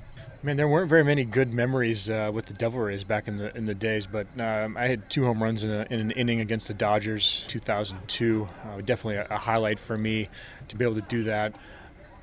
[0.41, 3.57] Man, there weren't very many good memories uh, with the Devil Rays back in the
[3.57, 6.41] in the days, but um, I had two home runs in, a, in, an inning
[6.41, 8.49] against the Dodgers, 2002.
[8.63, 10.29] Uh, definitely a, a, highlight for me
[10.69, 11.57] to be able to do that,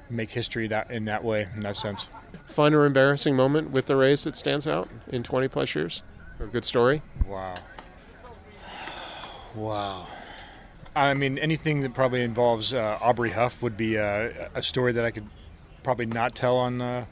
[0.09, 2.07] make history that in that way, in that sense.
[2.45, 6.01] Fun or embarrassing moment with the Rays that stands out in 20 plus years,
[6.39, 7.01] or a good story?
[7.27, 7.55] Wow.
[9.55, 10.07] Wow.
[10.95, 15.03] I mean, anything that probably involves uh, Aubrey Huff would be a, a story that
[15.03, 15.27] I could
[15.85, 17.05] probably not tell on uh,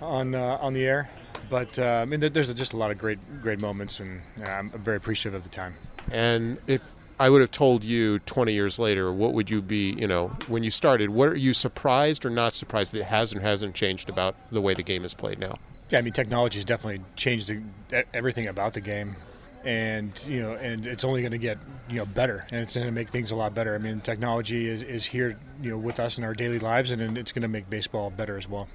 [0.00, 1.10] on uh, on the air.
[1.48, 4.98] But uh, I mean, there's just a lot of great great moments, and I'm very
[4.98, 5.74] appreciative of the time.
[6.12, 6.82] And if
[7.18, 9.92] I would have told you 20 years later, what would you be?
[9.94, 13.34] You know, when you started, what are you surprised or not surprised that it has
[13.34, 15.56] or hasn't changed about the way the game is played now?
[15.88, 19.16] Yeah, I mean, technology has definitely changed the, everything about the game
[19.64, 22.86] and you know and it's only going to get you know better and it's going
[22.86, 23.74] to make things a lot better.
[23.74, 27.18] I mean technology is, is here you know with us in our daily lives and
[27.18, 28.68] it's going to make baseball better as well.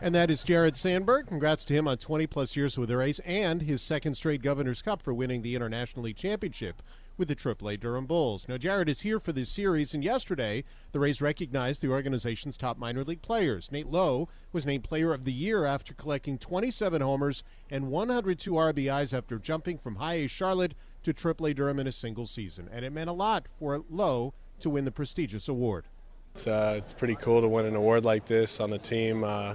[0.00, 1.28] And that is Jared Sandberg.
[1.28, 4.82] Congrats to him on 20 plus years with the Rays and his second straight Governor's
[4.82, 6.82] Cup for winning the International League Championship
[7.16, 8.46] with the AAA Durham Bulls.
[8.48, 12.78] Now, Jared is here for this series, and yesterday the Rays recognized the organization's top
[12.78, 13.70] minor league players.
[13.72, 19.16] Nate Lowe was named Player of the Year after collecting 27 homers and 102 RBIs
[19.16, 22.92] after jumping from High A Charlotte to AAA Durham in a single season, and it
[22.92, 25.86] meant a lot for Lowe to win the prestigious award.
[26.34, 29.24] It's uh, it's pretty cool to win an award like this on a team.
[29.24, 29.54] Uh,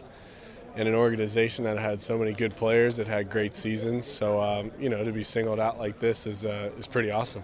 [0.76, 4.06] in an organization that had so many good players that had great seasons.
[4.06, 7.44] So um, you know, to be singled out like this is uh, is pretty awesome.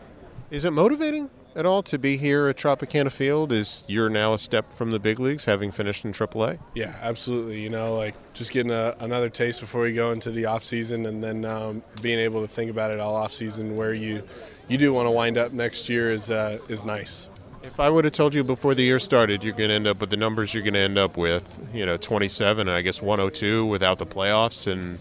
[0.49, 3.51] Is it motivating at all to be here at Tropicana Field?
[3.51, 6.59] Is you're now a step from the big leagues, having finished in AAA?
[6.75, 7.59] Yeah, absolutely.
[7.59, 11.05] You know, like just getting a, another taste before we go into the off season,
[11.07, 14.23] and then um, being able to think about it all off season, where you
[14.67, 17.29] you do want to wind up next year is uh, is nice.
[17.63, 19.99] If I would have told you before the year started, you're going to end up
[19.99, 23.65] with the numbers you're going to end up with, you know, 27, I guess 102
[23.65, 24.99] without the playoffs, and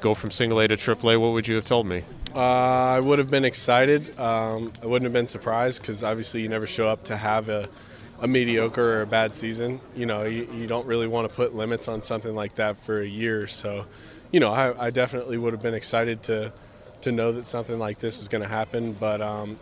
[0.00, 2.02] go from single A to triple A, what would you have told me?
[2.34, 4.18] Uh, I would have been excited.
[4.18, 7.64] Um, I wouldn't have been surprised because obviously you never show up to have a,
[8.20, 9.80] a mediocre or a bad season.
[9.96, 13.00] You know, you, you, don't really want to put limits on something like that for
[13.00, 13.46] a year.
[13.46, 13.86] So,
[14.30, 16.52] you know, I, I definitely would have been excited to
[17.02, 18.92] to know that something like this is going to happen.
[18.92, 19.58] But um,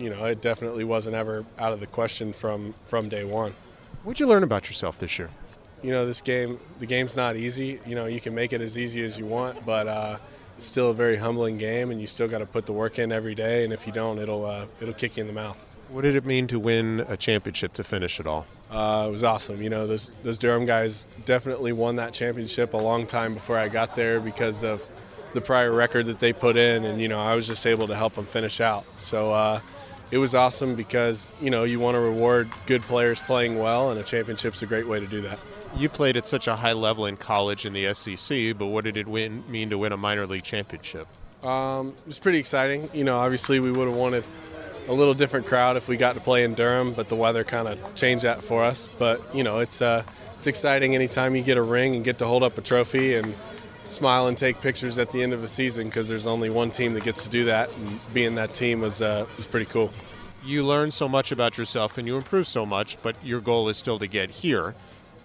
[0.00, 3.54] you know, it definitely wasn't ever out of the question from from day one.
[4.02, 5.30] What'd you learn about yourself this year?
[5.82, 7.80] You know, this game, the game's not easy.
[7.86, 10.16] You know, you can make it as easy as you want, but uh,
[10.56, 13.12] it's still a very humbling game, and you still got to put the work in
[13.12, 13.64] every day.
[13.64, 15.58] And if you don't, it'll uh, it'll kick you in the mouth.
[15.90, 18.46] What did it mean to win a championship to finish it all?
[18.70, 19.60] Uh, it was awesome.
[19.60, 23.68] You know, those those Durham guys definitely won that championship a long time before I
[23.68, 24.86] got there because of
[25.34, 27.94] the prior record that they put in, and you know, I was just able to
[27.94, 28.84] help them finish out.
[28.98, 29.60] So uh,
[30.10, 34.00] it was awesome because you know you want to reward good players playing well, and
[34.00, 35.38] a championship's a great way to do that.
[35.76, 38.96] You played at such a high level in college in the SEC, but what did
[38.96, 41.06] it win, mean to win a minor league championship?
[41.44, 42.90] Um, it was pretty exciting.
[42.92, 44.24] You know, obviously we would have wanted
[44.88, 47.68] a little different crowd if we got to play in Durham, but the weather kind
[47.68, 48.88] of changed that for us.
[48.98, 50.02] But you know, it's uh,
[50.36, 53.34] it's exciting anytime you get a ring and get to hold up a trophy and
[53.90, 56.94] smile and take pictures at the end of a season because there's only one team
[56.94, 59.90] that gets to do that, and being that team was uh, was pretty cool.
[60.44, 63.76] You learn so much about yourself and you improve so much, but your goal is
[63.76, 64.74] still to get here.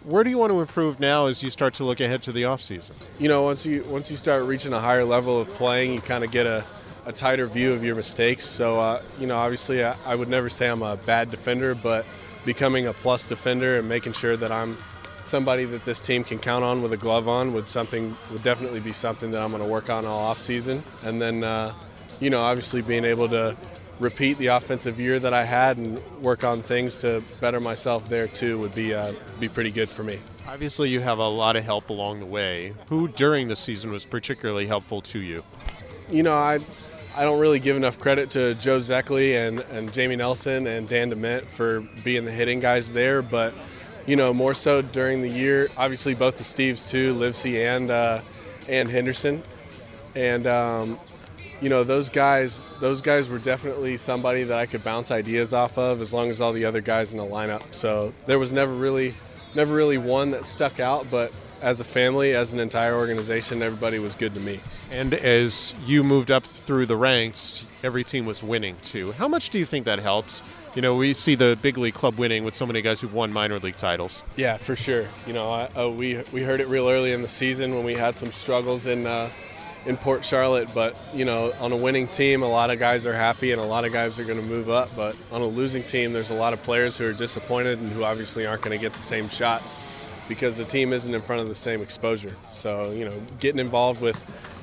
[0.04, 2.44] Where do you want to improve now as you start to look ahead to the
[2.44, 2.92] offseason?
[3.18, 6.24] You know, once you once you start reaching a higher level of playing, you kind
[6.24, 6.64] of get a,
[7.06, 8.46] a tighter view of your mistakes.
[8.46, 12.06] So, uh, you know, obviously, I, I would never say I'm a bad defender, but
[12.46, 14.78] becoming a plus defender and making sure that I'm
[15.26, 18.80] somebody that this team can count on with a glove on would something would definitely
[18.80, 20.84] be something that I'm going to work on all off season.
[21.04, 21.74] And then, uh,
[22.20, 23.58] you know, obviously being able to
[24.00, 28.28] repeat the offensive year that I had and work on things to better myself there
[28.28, 30.20] too would be uh, be pretty good for me.
[30.48, 32.74] Obviously, you have a lot of help along the way.
[32.88, 35.44] Who during the season was particularly helpful to you?
[36.10, 36.60] You know, I
[37.18, 41.12] I don't really give enough credit to Joe Szekely and, and Jamie Nelson and Dan
[41.12, 43.54] DeMent for being the hitting guys there, but
[44.06, 45.70] you know, more so during the year.
[45.78, 48.22] Obviously, both the Steves too, Livesey and uh,
[48.68, 49.42] and Henderson,
[50.16, 51.00] and um,
[51.62, 52.66] you know those guys.
[52.80, 56.42] Those guys were definitely somebody that I could bounce ideas off of, as long as
[56.42, 57.64] all the other guys in the lineup.
[57.72, 59.14] So there was never really,
[59.56, 61.32] never really one that stuck out, but
[61.62, 64.60] as a family, as an entire organization, everybody was good to me.
[64.92, 69.14] And as you moved up through the ranks, every team was winning too.
[69.14, 70.44] How much do you think that helps?
[70.76, 73.32] You know, we see the big league club winning with so many guys who've won
[73.32, 74.26] minor league titles.
[74.36, 75.08] Yeah, for sure.
[75.26, 77.94] You know, I, uh, we we heard it real early in the season when we
[77.94, 79.30] had some struggles in uh,
[79.86, 83.14] in Port Charlotte, but you know, on a winning team, a lot of guys are
[83.14, 84.90] happy and a lot of guys are going to move up.
[84.98, 88.04] But on a losing team, there's a lot of players who are disappointed and who
[88.04, 89.80] obviously aren't going to get the same shots
[90.28, 92.36] because the team isn't in front of the same exposure.
[92.52, 94.22] So you know, getting involved with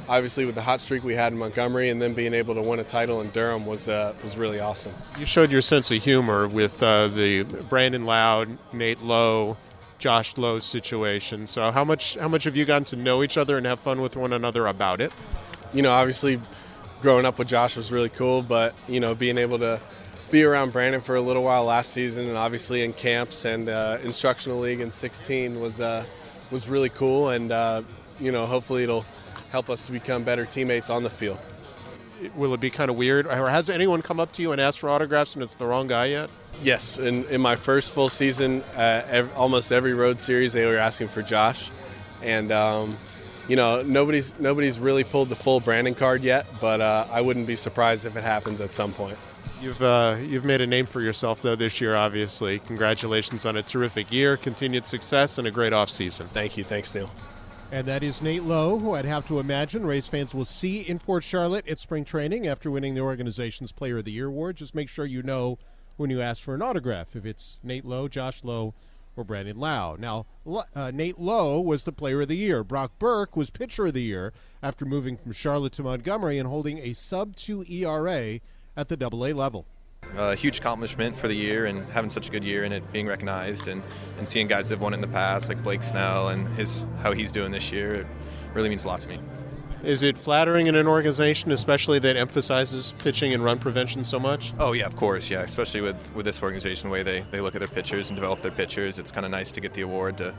[0.09, 2.81] obviously with the hot streak we had in Montgomery and then being able to win
[2.81, 4.95] a title in Durham was uh, was really awesome.
[5.19, 9.57] You showed your sense of humor with uh, the Brandon Lowe, Nate Lowe,
[9.99, 11.47] Josh Lowe situation.
[11.47, 14.01] So how much how much have you gotten to know each other and have fun
[14.01, 15.13] with one another about it?
[15.73, 16.41] You know, obviously
[17.01, 19.81] growing up with Josh was really cool, but you know, being able to
[20.31, 23.99] be around Brandon for a little while last season and obviously in camps and uh,
[24.03, 26.05] instructional league in 16 was uh,
[26.51, 27.83] was really cool and uh,
[28.19, 29.05] you know, hopefully it'll
[29.53, 31.39] help us to become better teammates on the field.
[32.35, 33.27] Will it be kind of weird?
[33.27, 35.87] Or has anyone come up to you and asked for autographs and it's the wrong
[35.87, 36.31] guy yet?
[36.63, 40.79] Yes, in, in my first full season, uh, ev- almost every road series they were
[40.79, 41.71] asking for Josh,
[42.23, 42.97] and um,
[43.49, 47.47] you know nobody's nobody's really pulled the full Brandon card yet, but uh, I wouldn't
[47.47, 49.19] be surprised if it happens at some point.
[49.61, 51.97] You've uh, you've made a name for yourself though this year.
[51.97, 56.29] Obviously, congratulations on a terrific year, continued success, and a great off season.
[56.29, 56.65] Thank you.
[56.65, 57.11] Thanks, Neil.
[57.73, 60.99] And that is Nate Lowe, who I'd have to imagine Rays fans will see in
[60.99, 64.57] Port Charlotte at spring training after winning the organization's Player of the Year award.
[64.57, 65.59] Just make sure you know
[65.97, 68.75] when you ask for an autograph if it's Nate Lowe, Josh Lowe,
[69.17, 69.97] or Brandon Lowe.
[69.99, 70.27] Now,
[70.77, 72.63] uh, Nate Lowe was the Player of the Year.
[72.63, 76.77] Brock Burke was Pitcher of the Year after moving from Charlotte to Montgomery and holding
[76.77, 78.41] a sub 2 ERA
[78.77, 79.65] at the Double A level
[80.17, 83.07] a huge accomplishment for the year and having such a good year and it being
[83.07, 83.83] recognized and,
[84.19, 87.13] and seeing guys that have won in the past like Blake Snell and his how
[87.13, 88.07] he's doing this year it
[88.55, 89.21] really means a lot to me.
[89.83, 94.55] Is it flattering in an organization, especially that emphasizes pitching and run prevention so much?
[94.61, 95.41] Oh yeah, of course, yeah.
[95.41, 98.43] Especially with, with this organization, the way they, they look at their pitchers and develop
[98.43, 100.35] their pitchers, it's kind of nice to get the award to,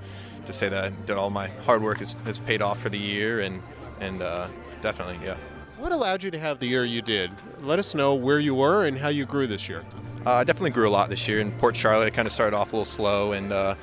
[0.45, 3.41] to say that, that all my hard work has, has paid off for the year
[3.41, 3.61] and
[3.99, 4.47] and uh,
[4.81, 5.37] definitely, yeah.
[5.83, 7.29] What allowed you to have the year you did?
[7.59, 9.83] Let us know where you were and how you grew this year.
[10.25, 11.41] Uh, I definitely grew a lot this year.
[11.41, 13.75] In Port Charlotte, I kind of started off a little slow and uh,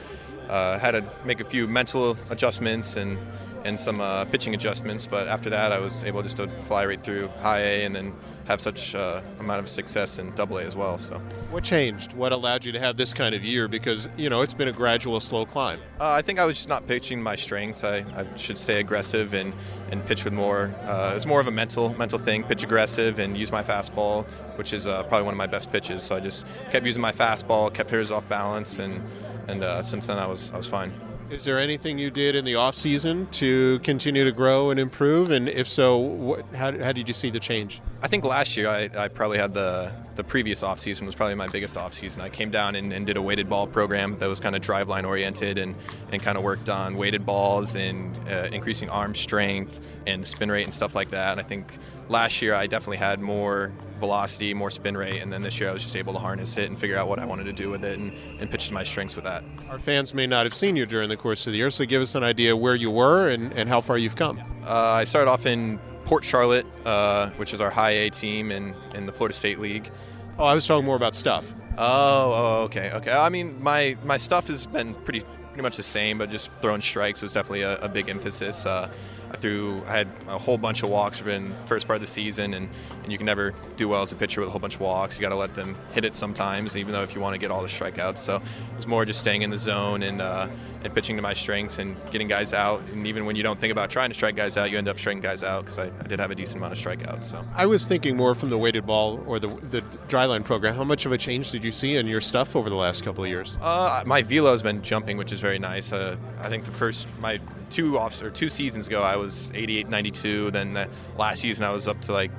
[0.49, 3.19] uh, had to make a few mental adjustments and
[3.67, 5.07] and some uh, pitching adjustments.
[5.07, 8.15] But after that, I was able just to fly right through high A and then
[8.51, 10.99] have such uh, amount of success in Double A as well.
[10.99, 11.19] So,
[11.51, 12.13] what changed?
[12.15, 13.69] What allowed you to have this kind of year?
[13.69, 15.79] Because you know it's been a gradual, slow climb.
[16.01, 17.85] Uh, I think I was just not pitching my strengths.
[17.85, 19.55] I, I should stay aggressive and,
[19.93, 20.75] and pitch with more.
[20.83, 22.43] Uh, it's more of a mental mental thing.
[22.43, 24.29] Pitch aggressive and use my fastball,
[24.59, 26.03] which is uh, probably one of my best pitches.
[26.03, 29.01] So I just kept using my fastball, kept hitters off balance, and
[29.47, 30.93] and uh, since then I was I was fine.
[31.31, 35.31] Is there anything you did in the off season to continue to grow and improve?
[35.31, 37.81] And if so, what, how, how did you see the change?
[38.03, 41.35] I think last year I, I probably had the the previous off season was probably
[41.35, 42.21] my biggest off season.
[42.21, 45.07] I came down and, and did a weighted ball program that was kind of Driveline
[45.07, 45.75] oriented and,
[46.13, 50.65] and kind of worked on weighted balls and uh, increasing arm strength and spin rate
[50.65, 51.31] and stuff like that.
[51.31, 51.73] And I think
[52.09, 55.73] last year I definitely had more velocity, more spin rate, and then this year I
[55.73, 57.85] was just able to harness it and figure out what I wanted to do with
[57.85, 59.45] it and, and pitch to my strengths with that.
[59.69, 62.03] Our fans may not have seen you during the course of the year, so give
[62.03, 64.41] us an idea where you were and, and how far you've come.
[64.65, 68.75] Uh, I started off in Port Charlotte, uh, which is our high A team in,
[68.95, 69.93] in the Florida State League.
[70.39, 71.55] Oh, I was talking more about stuff.
[71.79, 73.13] Oh, oh, okay, okay.
[73.13, 76.81] I mean, my my stuff has been pretty pretty much the same, but just throwing
[76.81, 78.67] strikes was definitely a, a big emphasis.
[78.67, 78.91] Uh,
[79.31, 82.55] I threw, I had a whole bunch of walks in first part of the season,
[82.55, 82.69] and,
[83.03, 85.17] and you can never do well as a pitcher with a whole bunch of walks.
[85.17, 87.51] You got to let them hit it sometimes, even though if you want to get
[87.51, 88.19] all the strikeouts.
[88.19, 88.43] So
[88.75, 90.49] it's more just staying in the zone and uh,
[90.83, 92.83] and pitching to my strengths and getting guys out.
[92.93, 94.99] And even when you don't think about trying to strike guys out, you end up
[94.99, 97.25] striking guys out because I, I, did have a decent amount of strikeouts.
[97.25, 100.75] So I was thinking more from the weighted ball or the the Driveline program.
[100.75, 103.25] How much of a change did you see in your stuff over the last couple
[103.25, 103.59] of years?
[103.61, 105.93] Uh, my velo has been jumping, which is very nice.
[105.93, 107.39] Uh, I think the first my
[107.71, 110.51] two off or two seasons ago, I was 88, 92.
[110.51, 112.31] Then the last season, I was up to like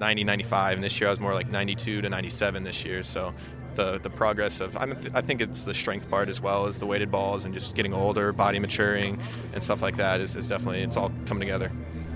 [0.00, 3.02] 90, 95, and this year I was more like 92 to 97 this year.
[3.02, 3.34] So
[3.76, 6.86] the the progress of I'm, I think it's the strength part as well as the
[6.86, 9.20] weighted balls and just getting older, body maturing,
[9.52, 11.68] and stuff like that is, is definitely it's all coming together.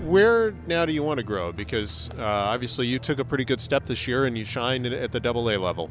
[0.03, 1.51] Where now do you want to grow?
[1.51, 5.11] Because uh, obviously you took a pretty good step this year and you shined at
[5.11, 5.89] the Double A level.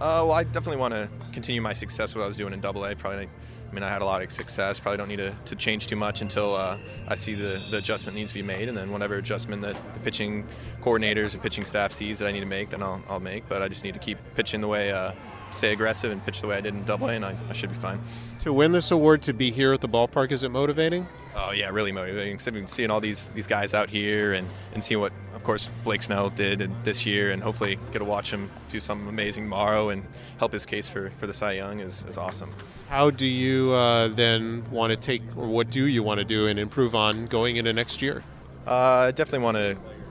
[0.00, 2.84] Uh, well, I definitely want to continue my success what I was doing in Double
[2.84, 2.96] A.
[2.96, 3.28] Probably
[3.74, 4.78] I mean, I had a lot of success.
[4.78, 8.14] Probably don't need to, to change too much until uh, I see the, the adjustment
[8.14, 8.68] needs to be made.
[8.68, 10.46] And then whatever adjustment that the pitching
[10.80, 13.48] coordinators and pitching staff sees that I need to make, then I'll, I'll make.
[13.48, 15.10] But I just need to keep pitching the way, uh,
[15.50, 17.70] stay aggressive and pitch the way I did in Double A, and I, I should
[17.70, 18.00] be fine.
[18.42, 21.08] To win this award, to be here at the ballpark, is it motivating?
[21.34, 22.38] Oh yeah, really motivating.
[22.38, 25.12] Seeing all these these guys out here and, and seeing what,
[25.44, 29.06] of course, Blake Snell did this year, and hopefully get to watch him do something
[29.10, 30.06] amazing tomorrow and
[30.38, 32.50] help his case for, for the Cy Young is, is awesome.
[32.88, 36.46] How do you uh, then want to take, or what do you want to do
[36.46, 38.24] and improve on going into next year?
[38.66, 39.56] Uh, I definitely want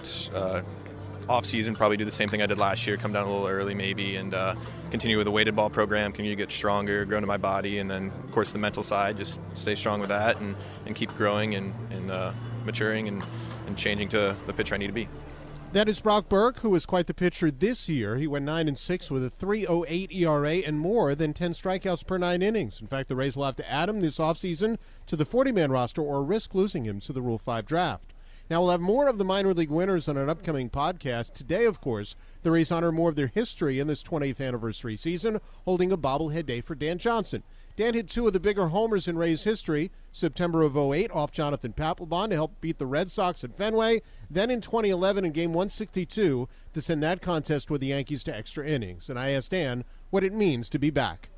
[0.03, 0.61] to uh,
[1.27, 3.47] off season probably do the same thing I did last year, come down a little
[3.47, 4.53] early maybe, and uh,
[4.91, 7.89] continue with the weighted ball program, continue to get stronger, grow into my body, and
[7.89, 10.55] then of course the mental side, just stay strong with that and,
[10.85, 12.33] and keep growing and, and uh,
[12.65, 13.23] maturing and,
[13.73, 15.07] and changing to the pitcher I need to be.
[15.71, 18.17] That is Brock Burke, who was quite the pitcher this year.
[18.17, 22.19] He went 9 and 6 with a 3.08 ERA and more than 10 strikeouts per
[22.19, 22.79] nine innings.
[22.79, 25.71] In fact, the Rays will have to add him this offseason to the 40 man
[25.71, 28.13] roster or risk losing him to the Rule 5 draft.
[28.51, 31.33] Now, we'll have more of the minor league winners on an upcoming podcast.
[31.33, 35.39] Today, of course, the Rays honor more of their history in this 20th anniversary season,
[35.65, 37.41] holding a bobblehead day for Dan Johnson.
[37.75, 41.73] Dan hit two of the bigger homers in Rays history, September of 08 off Jonathan
[41.73, 46.47] Papelbon to help beat the Red Sox at Fenway, then in 2011 in game 162
[46.73, 49.09] to send that contest with the Yankees to extra innings.
[49.09, 51.29] And I asked Dan what it means to be back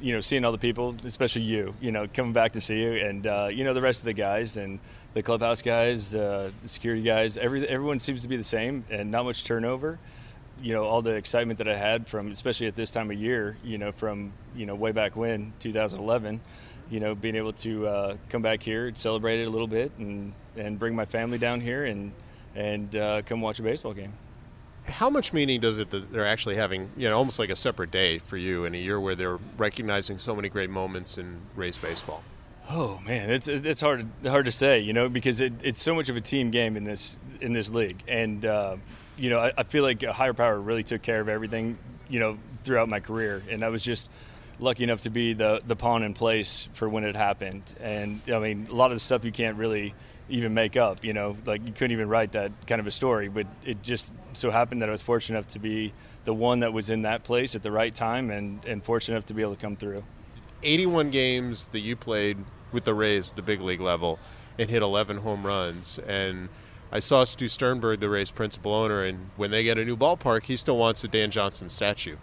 [0.00, 2.92] you know, seeing all the people, especially you, you know, coming back to see you,
[2.92, 4.78] and uh, you know the rest of the guys and
[5.14, 7.38] the clubhouse guys, uh, the security guys.
[7.38, 9.98] Every everyone seems to be the same, and not much turnover
[10.62, 13.56] you know all the excitement that I had from especially at this time of year
[13.64, 16.40] you know from you know way back when 2011
[16.90, 19.92] you know being able to uh, come back here and celebrate it a little bit
[19.98, 22.12] and and bring my family down here and
[22.54, 24.12] and uh, come watch a baseball game.
[24.86, 27.90] How much meaning does it that they're actually having you know almost like a separate
[27.90, 31.78] day for you in a year where they're recognizing so many great moments in Rays
[31.78, 32.22] baseball?
[32.68, 36.08] Oh man, it's it's hard hard to say, you know, because it, it's so much
[36.08, 38.76] of a team game in this in this league, and uh,
[39.22, 42.18] you know, I, I, feel like a higher power really took care of everything, you
[42.18, 44.10] know, throughout my career, and I was just
[44.58, 47.62] lucky enough to be the the pawn in place for when it happened.
[47.80, 49.94] And I mean, a lot of the stuff you can't really
[50.28, 53.28] even make up, you know, like you couldn't even write that kind of a story.
[53.28, 55.92] But it just so happened that I was fortunate enough to be
[56.24, 59.26] the one that was in that place at the right time, and and fortunate enough
[59.26, 60.02] to be able to come through.
[60.64, 62.38] 81 games that you played
[62.72, 64.18] with the Rays, the big league level,
[64.58, 66.48] and hit 11 home runs and
[66.92, 70.44] I saw Stu Sternberg, the Rays principal owner, and when they get a new ballpark,
[70.44, 72.16] he still wants a Dan Johnson statue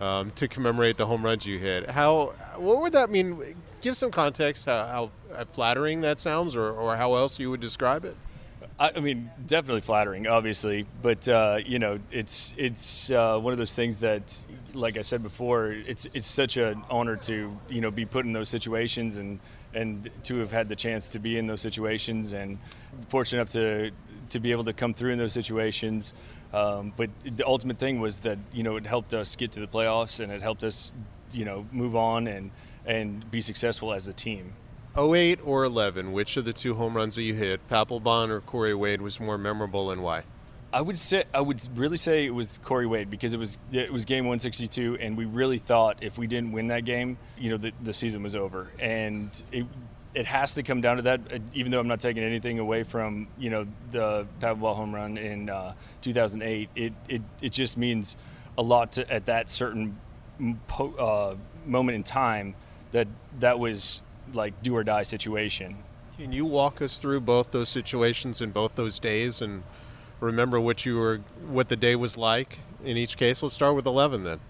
[0.00, 1.90] um, to commemorate the home runs you hit.
[1.90, 2.34] How?
[2.56, 3.54] What would that mean?
[3.82, 8.06] Give some context how, how flattering that sounds, or, or how else you would describe
[8.06, 8.16] it.
[8.80, 13.74] I, mean, definitely flattering, obviously, but uh, you know, it's it's uh, one of those
[13.74, 14.36] things that,
[14.72, 18.32] like I said before, it's it's such an honor to you know be put in
[18.32, 19.38] those situations and
[19.74, 22.58] and to have had the chance to be in those situations and
[23.10, 23.92] fortunate enough to
[24.30, 26.14] to be able to come through in those situations.
[26.52, 29.66] Um, but the ultimate thing was that you know it helped us get to the
[29.66, 30.92] playoffs and it helped us
[31.32, 32.50] you know move on and
[32.86, 34.52] and be successful as a team.
[34.96, 38.74] 08 or 11, which of the two home runs that you hit, Papelbon or Corey
[38.74, 40.22] Wade, was more memorable and why?
[40.72, 43.92] I would say I would really say it was Corey Wade because it was it
[43.92, 47.56] was game 162 and we really thought if we didn't win that game, you know,
[47.56, 48.70] the, the season was over.
[48.80, 49.66] And it
[50.14, 51.20] it has to come down to that.
[51.32, 55.18] Uh, even though I'm not taking anything away from you know the Papelbon home run
[55.18, 58.16] in uh, 2008, it, it it just means
[58.56, 59.98] a lot to, at that certain
[60.98, 61.34] uh,
[61.66, 62.54] moment in time
[62.92, 63.08] that
[63.40, 64.00] that was
[64.32, 65.76] like do or die situation.
[66.16, 69.64] Can you walk us through both those situations in both those days and
[70.20, 73.42] remember what you were what the day was like in each case?
[73.42, 74.40] Let's start with 11 then.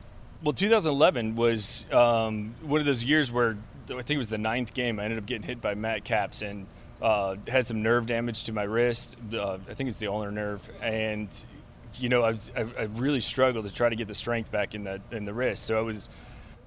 [0.43, 3.57] Well, 2011 was um, one of those years where
[3.91, 4.99] I think it was the ninth game.
[4.99, 6.67] I ended up getting hit by Matt Capps, and
[7.03, 9.17] Uh, had some nerve damage to my wrist.
[9.35, 11.29] Uh, I think it's the ulnar nerve, and
[11.99, 14.85] you know, I, I, I, really struggled to try to get the strength back in
[14.85, 15.65] the in the wrist.
[15.65, 16.09] So I was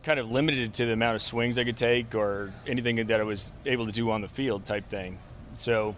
[0.04, 3.24] kind of limited to the amount of swings I could take or anything that I
[3.24, 5.18] was able to do on the field type thing.
[5.56, 5.96] So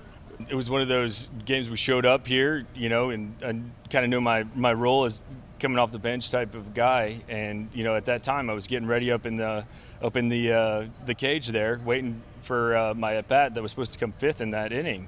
[0.48, 3.52] it was one of those games we showed up here, you know, and I
[3.90, 5.24] kind of knew my my role as
[5.60, 7.22] coming off the bench type of guy.
[7.28, 9.66] And you know, at that time, I was getting ready up in the
[10.02, 13.72] up in the uh, the cage there, waiting for uh, my at bat that was
[13.72, 15.08] supposed to come fifth in that inning.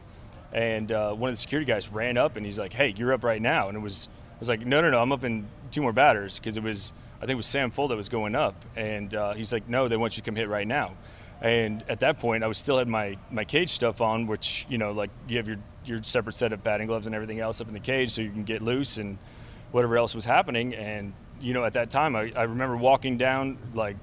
[0.54, 3.24] And uh, one of the security guys ran up and he's like, "Hey, you're up
[3.24, 5.82] right now." And it was I was like, "No, no, no, I'm up in two
[5.82, 8.56] more batters because it was I think it was Sam Fuld that was going up."
[8.76, 10.94] And uh, he's like, "No, they want you to come hit right now."
[11.42, 14.78] And at that point, I was still had my my cage stuff on, which you
[14.78, 17.68] know, like you have your your separate set of batting gloves and everything else up
[17.68, 19.18] in the cage, so you can get loose and
[19.72, 20.76] whatever else was happening.
[20.76, 23.98] And you know, at that time, I, I remember walking down like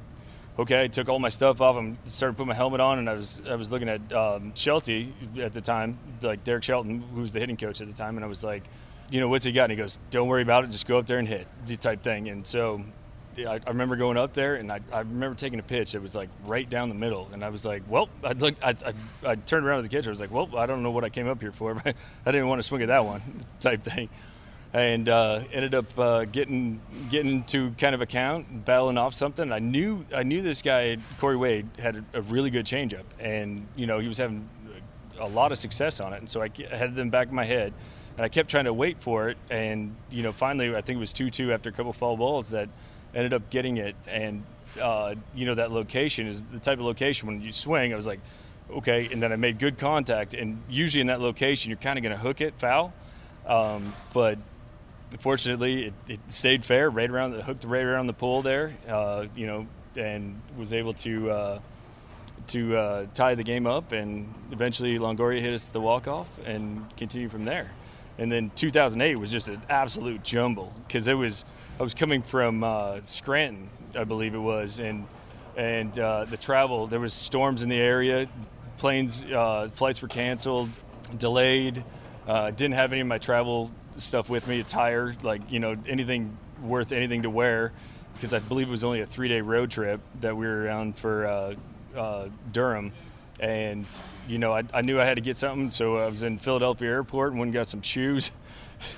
[0.59, 3.15] okay, I took all my stuff off and started putting my helmet on, and I
[3.15, 7.33] was I was looking at um, Shelty at the time, like Derek Shelton, who was
[7.33, 8.65] the hitting coach at the time, and I was like,
[9.11, 9.65] you know, what's he got?
[9.65, 11.47] And he goes, don't worry about it, just go up there and hit,
[11.81, 12.29] type thing.
[12.29, 12.83] And so
[13.47, 15.95] I, I remember going up there, and I, I remember taking a pitch.
[15.95, 18.75] It was like right down the middle, and I was like, well, I looked, I,
[18.85, 18.95] I,
[19.31, 21.09] I turned around to the catcher, I was like, well, I don't know what I
[21.09, 21.95] came up here for, but
[22.27, 23.23] I didn't want to swing at that one,
[23.61, 24.09] type thing.
[24.73, 26.79] And uh, ended up uh, getting
[27.09, 29.51] getting to kind of a count, battling off something.
[29.51, 33.67] I knew I knew this guy Corey Wade had a, a, really good changeup, and
[33.77, 34.47] you know he was having
[35.19, 37.73] a lot of success on it, and so I had them back in my head,
[38.19, 41.01] and I kept trying to wait for it, and you know finally I think it
[41.01, 42.69] was two two after a couple foul balls that
[43.19, 44.45] ended up getting it, and
[44.81, 47.93] uh, you know that location is the type of location when you swing.
[47.93, 48.21] I was like,
[48.71, 52.03] okay, and then I made good contact, and usually in that location you're kind of
[52.03, 52.93] going to hook it foul.
[53.47, 54.39] Um, but
[55.21, 59.27] fortunately, it, it, stayed fair, right around the hooked right around the pole there, uh,
[59.35, 59.67] you know,
[59.97, 61.61] and was able to uh,
[62.49, 63.93] to uh, tie the game up.
[63.93, 67.71] And eventually, Longoria hit us the walk off and continue from there.
[68.19, 71.45] And then 2008 was just an absolute jumble because it was
[71.79, 75.07] I was coming from uh, Scranton, I believe it was, and
[75.57, 78.29] and uh, the travel there was storms in the area,
[78.77, 80.71] planes uh, flights were canceled,
[81.17, 81.85] delayed.
[82.27, 86.93] didn't have any of my travel stuff with me, attire, like you know anything worth
[86.93, 87.73] anything to wear,
[88.15, 91.27] because I believe it was only a three-day road trip that we were on for
[91.27, 91.55] uh,
[91.97, 92.93] uh, Durham,
[93.41, 93.87] and
[94.27, 96.89] you know I, I, knew I had to get something, so I was in Philadelphia
[96.89, 98.33] Airport and went and got some shoes.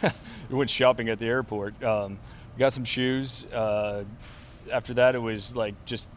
[0.51, 1.82] went shopping at the airport.
[1.82, 2.18] Um,
[2.59, 3.47] got some shoes.
[3.47, 4.05] Uh,
[4.70, 6.09] after that, it was like just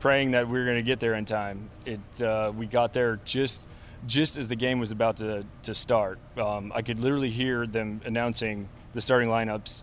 [0.00, 1.70] praying that we were going to get there in time.
[1.84, 3.68] It uh, we got there just
[4.06, 6.18] just as the game was about to, to start.
[6.36, 9.82] Um, I could literally hear them announcing the starting lineups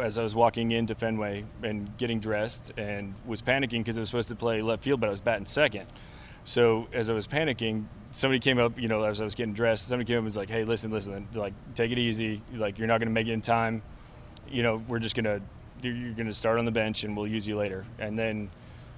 [0.00, 4.08] as I was walking into Fenway and getting dressed and was panicking because I was
[4.08, 5.86] supposed to play left field, but I was batting second.
[6.44, 9.88] So as I was panicking, somebody came up, you know, as I was getting dressed,
[9.88, 12.40] somebody came up and was like, hey, listen, listen, like, take it easy.
[12.54, 13.82] Like, you're not going to make it in time.
[14.48, 15.40] You know, we're just going to,
[15.86, 17.84] you're going to start on the bench and we'll use you later.
[17.98, 18.50] And then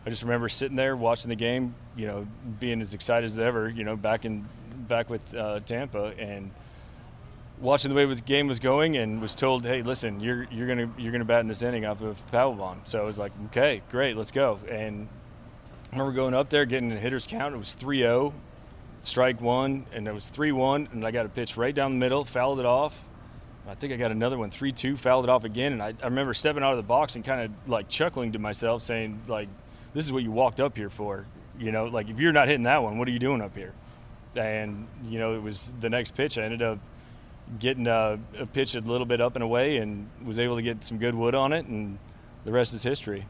[0.06, 2.26] I just remember sitting there watching the game, you know,
[2.58, 4.46] being as excited as ever, you know, back in
[4.88, 6.50] back with uh, Tampa and
[7.60, 10.90] watching the way the game was going and was told, hey, listen, you're you're gonna
[10.98, 12.78] you're gonna bat in this inning off of Papelbon.
[12.84, 14.58] So I was like, okay, great, let's go.
[14.68, 15.08] And
[15.92, 17.54] I remember going up there, getting a hitter's count.
[17.54, 18.32] It was 3-0,
[19.02, 22.24] strike one, and it was 3-1, and I got a pitch right down the middle,
[22.24, 23.04] fouled it off.
[23.68, 26.32] I think I got another one, 3-2, fouled it off again, and I, I remember
[26.32, 29.50] stepping out of the box and kind of like chuckling to myself, saying like,
[29.92, 31.26] this is what you walked up here for.
[31.58, 33.74] You know, like if you're not hitting that one, what are you doing up here?
[34.34, 36.38] And you know, it was the next pitch.
[36.38, 36.78] I ended up
[37.58, 40.82] getting a, a pitch a little bit up and away, and was able to get
[40.82, 41.98] some good wood on it, and
[42.46, 43.26] the rest is history.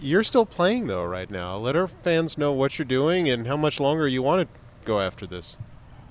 [0.00, 1.56] You're still playing though right now.
[1.56, 5.00] Let our fans know what you're doing and how much longer you want to go
[5.00, 5.58] after this.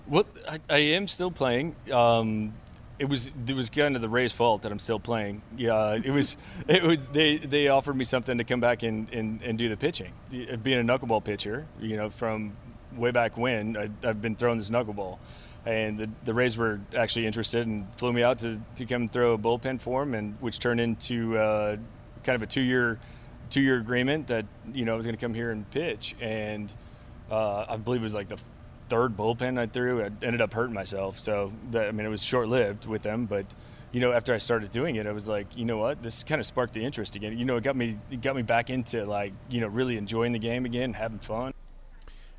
[0.07, 1.75] Well, I, I am still playing.
[1.91, 2.53] Um,
[2.99, 5.41] it was it was kind of the Rays' fault that I'm still playing.
[5.57, 6.37] Yeah, it was
[6.67, 9.77] it was they they offered me something to come back and, and, and do the
[9.77, 10.13] pitching.
[10.29, 12.55] Being a knuckleball pitcher, you know, from
[12.95, 15.17] way back when I, have been throwing this knuckleball,
[15.65, 19.33] and the, the Rays were actually interested and flew me out to, to come throw
[19.33, 21.77] a bullpen for them, and which turned into uh,
[22.23, 22.99] kind of a two year
[23.49, 26.71] two year agreement that you know I was going to come here and pitch, and
[27.31, 28.39] uh, I believe it was like the
[28.89, 31.19] third bullpen I threw, I ended up hurting myself.
[31.19, 33.45] So that, I mean, it was short lived with them, but
[33.91, 36.39] you know, after I started doing it, I was like, you know what, this kind
[36.39, 37.37] of sparked the interest again.
[37.37, 40.31] You know, it got me, it got me back into like, you know, really enjoying
[40.31, 41.53] the game again, having fun.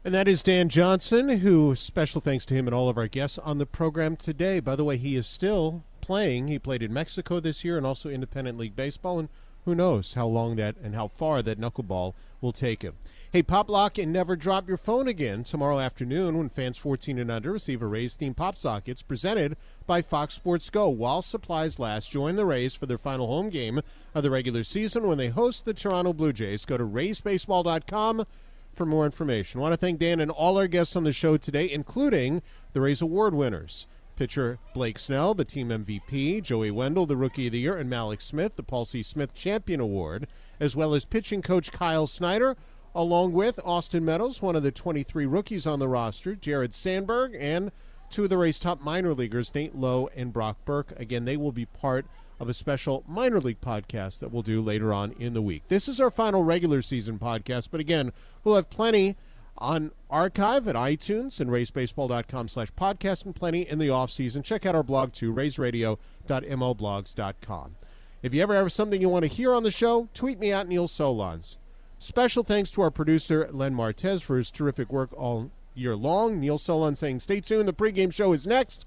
[0.04, 3.38] And that is Dan Johnson, who special thanks to him and all of our guests
[3.38, 4.60] on the program today.
[4.60, 6.48] By the way, he is still playing.
[6.48, 9.18] He played in Mexico this year and also Independent League Baseball.
[9.18, 9.28] And
[9.70, 12.94] who knows how long that and how far that knuckleball will take him.
[13.30, 17.30] Hey, pop lock and never drop your phone again tomorrow afternoon when fans 14 and
[17.30, 19.56] under receive a Rays themed pop sockets presented
[19.86, 20.88] by Fox Sports Go.
[20.88, 23.80] While supplies last, join the Rays for their final home game
[24.12, 26.64] of the regular season when they host the Toronto Blue Jays.
[26.64, 28.24] Go to raysbaseball.com
[28.72, 29.60] for more information.
[29.60, 32.42] I want to thank Dan and all our guests on the show today, including
[32.72, 33.86] the Rays Award winners.
[34.20, 38.20] Pitcher Blake Snell, the team MVP, Joey Wendle, the Rookie of the Year, and Mallex
[38.20, 39.02] Smith, the Paul C.
[39.02, 40.26] Smith Champion Award,
[40.60, 42.54] as well as pitching coach Kyle Snyder,
[42.94, 47.72] along with Austin Meadows, one of the 23 rookies on the roster, Jared Sandberg, and
[48.10, 50.92] two of the Rays top minor leaguers, Nate Lowe and Brock Burke.
[51.00, 52.04] Again, they will be part
[52.38, 55.62] of a special minor league podcast that we'll do later on in the week.
[55.68, 58.12] This is our final regular season podcast, but again,
[58.44, 59.16] we'll have plenty
[59.60, 64.42] on archive at iTunes and raysbaseball.com slash podcast and plenty in the off season.
[64.42, 67.76] Check out our blog too, raysradio.mlblogs.com.
[68.22, 70.68] If you ever have something you want to hear on the show, tweet me at
[70.68, 71.56] Neil Solondz.
[71.98, 76.40] Special thanks to our producer, Len Martez, for his terrific work all year long.
[76.40, 77.68] Neil Solondz saying, stay tuned.
[77.68, 78.86] The pregame show is next.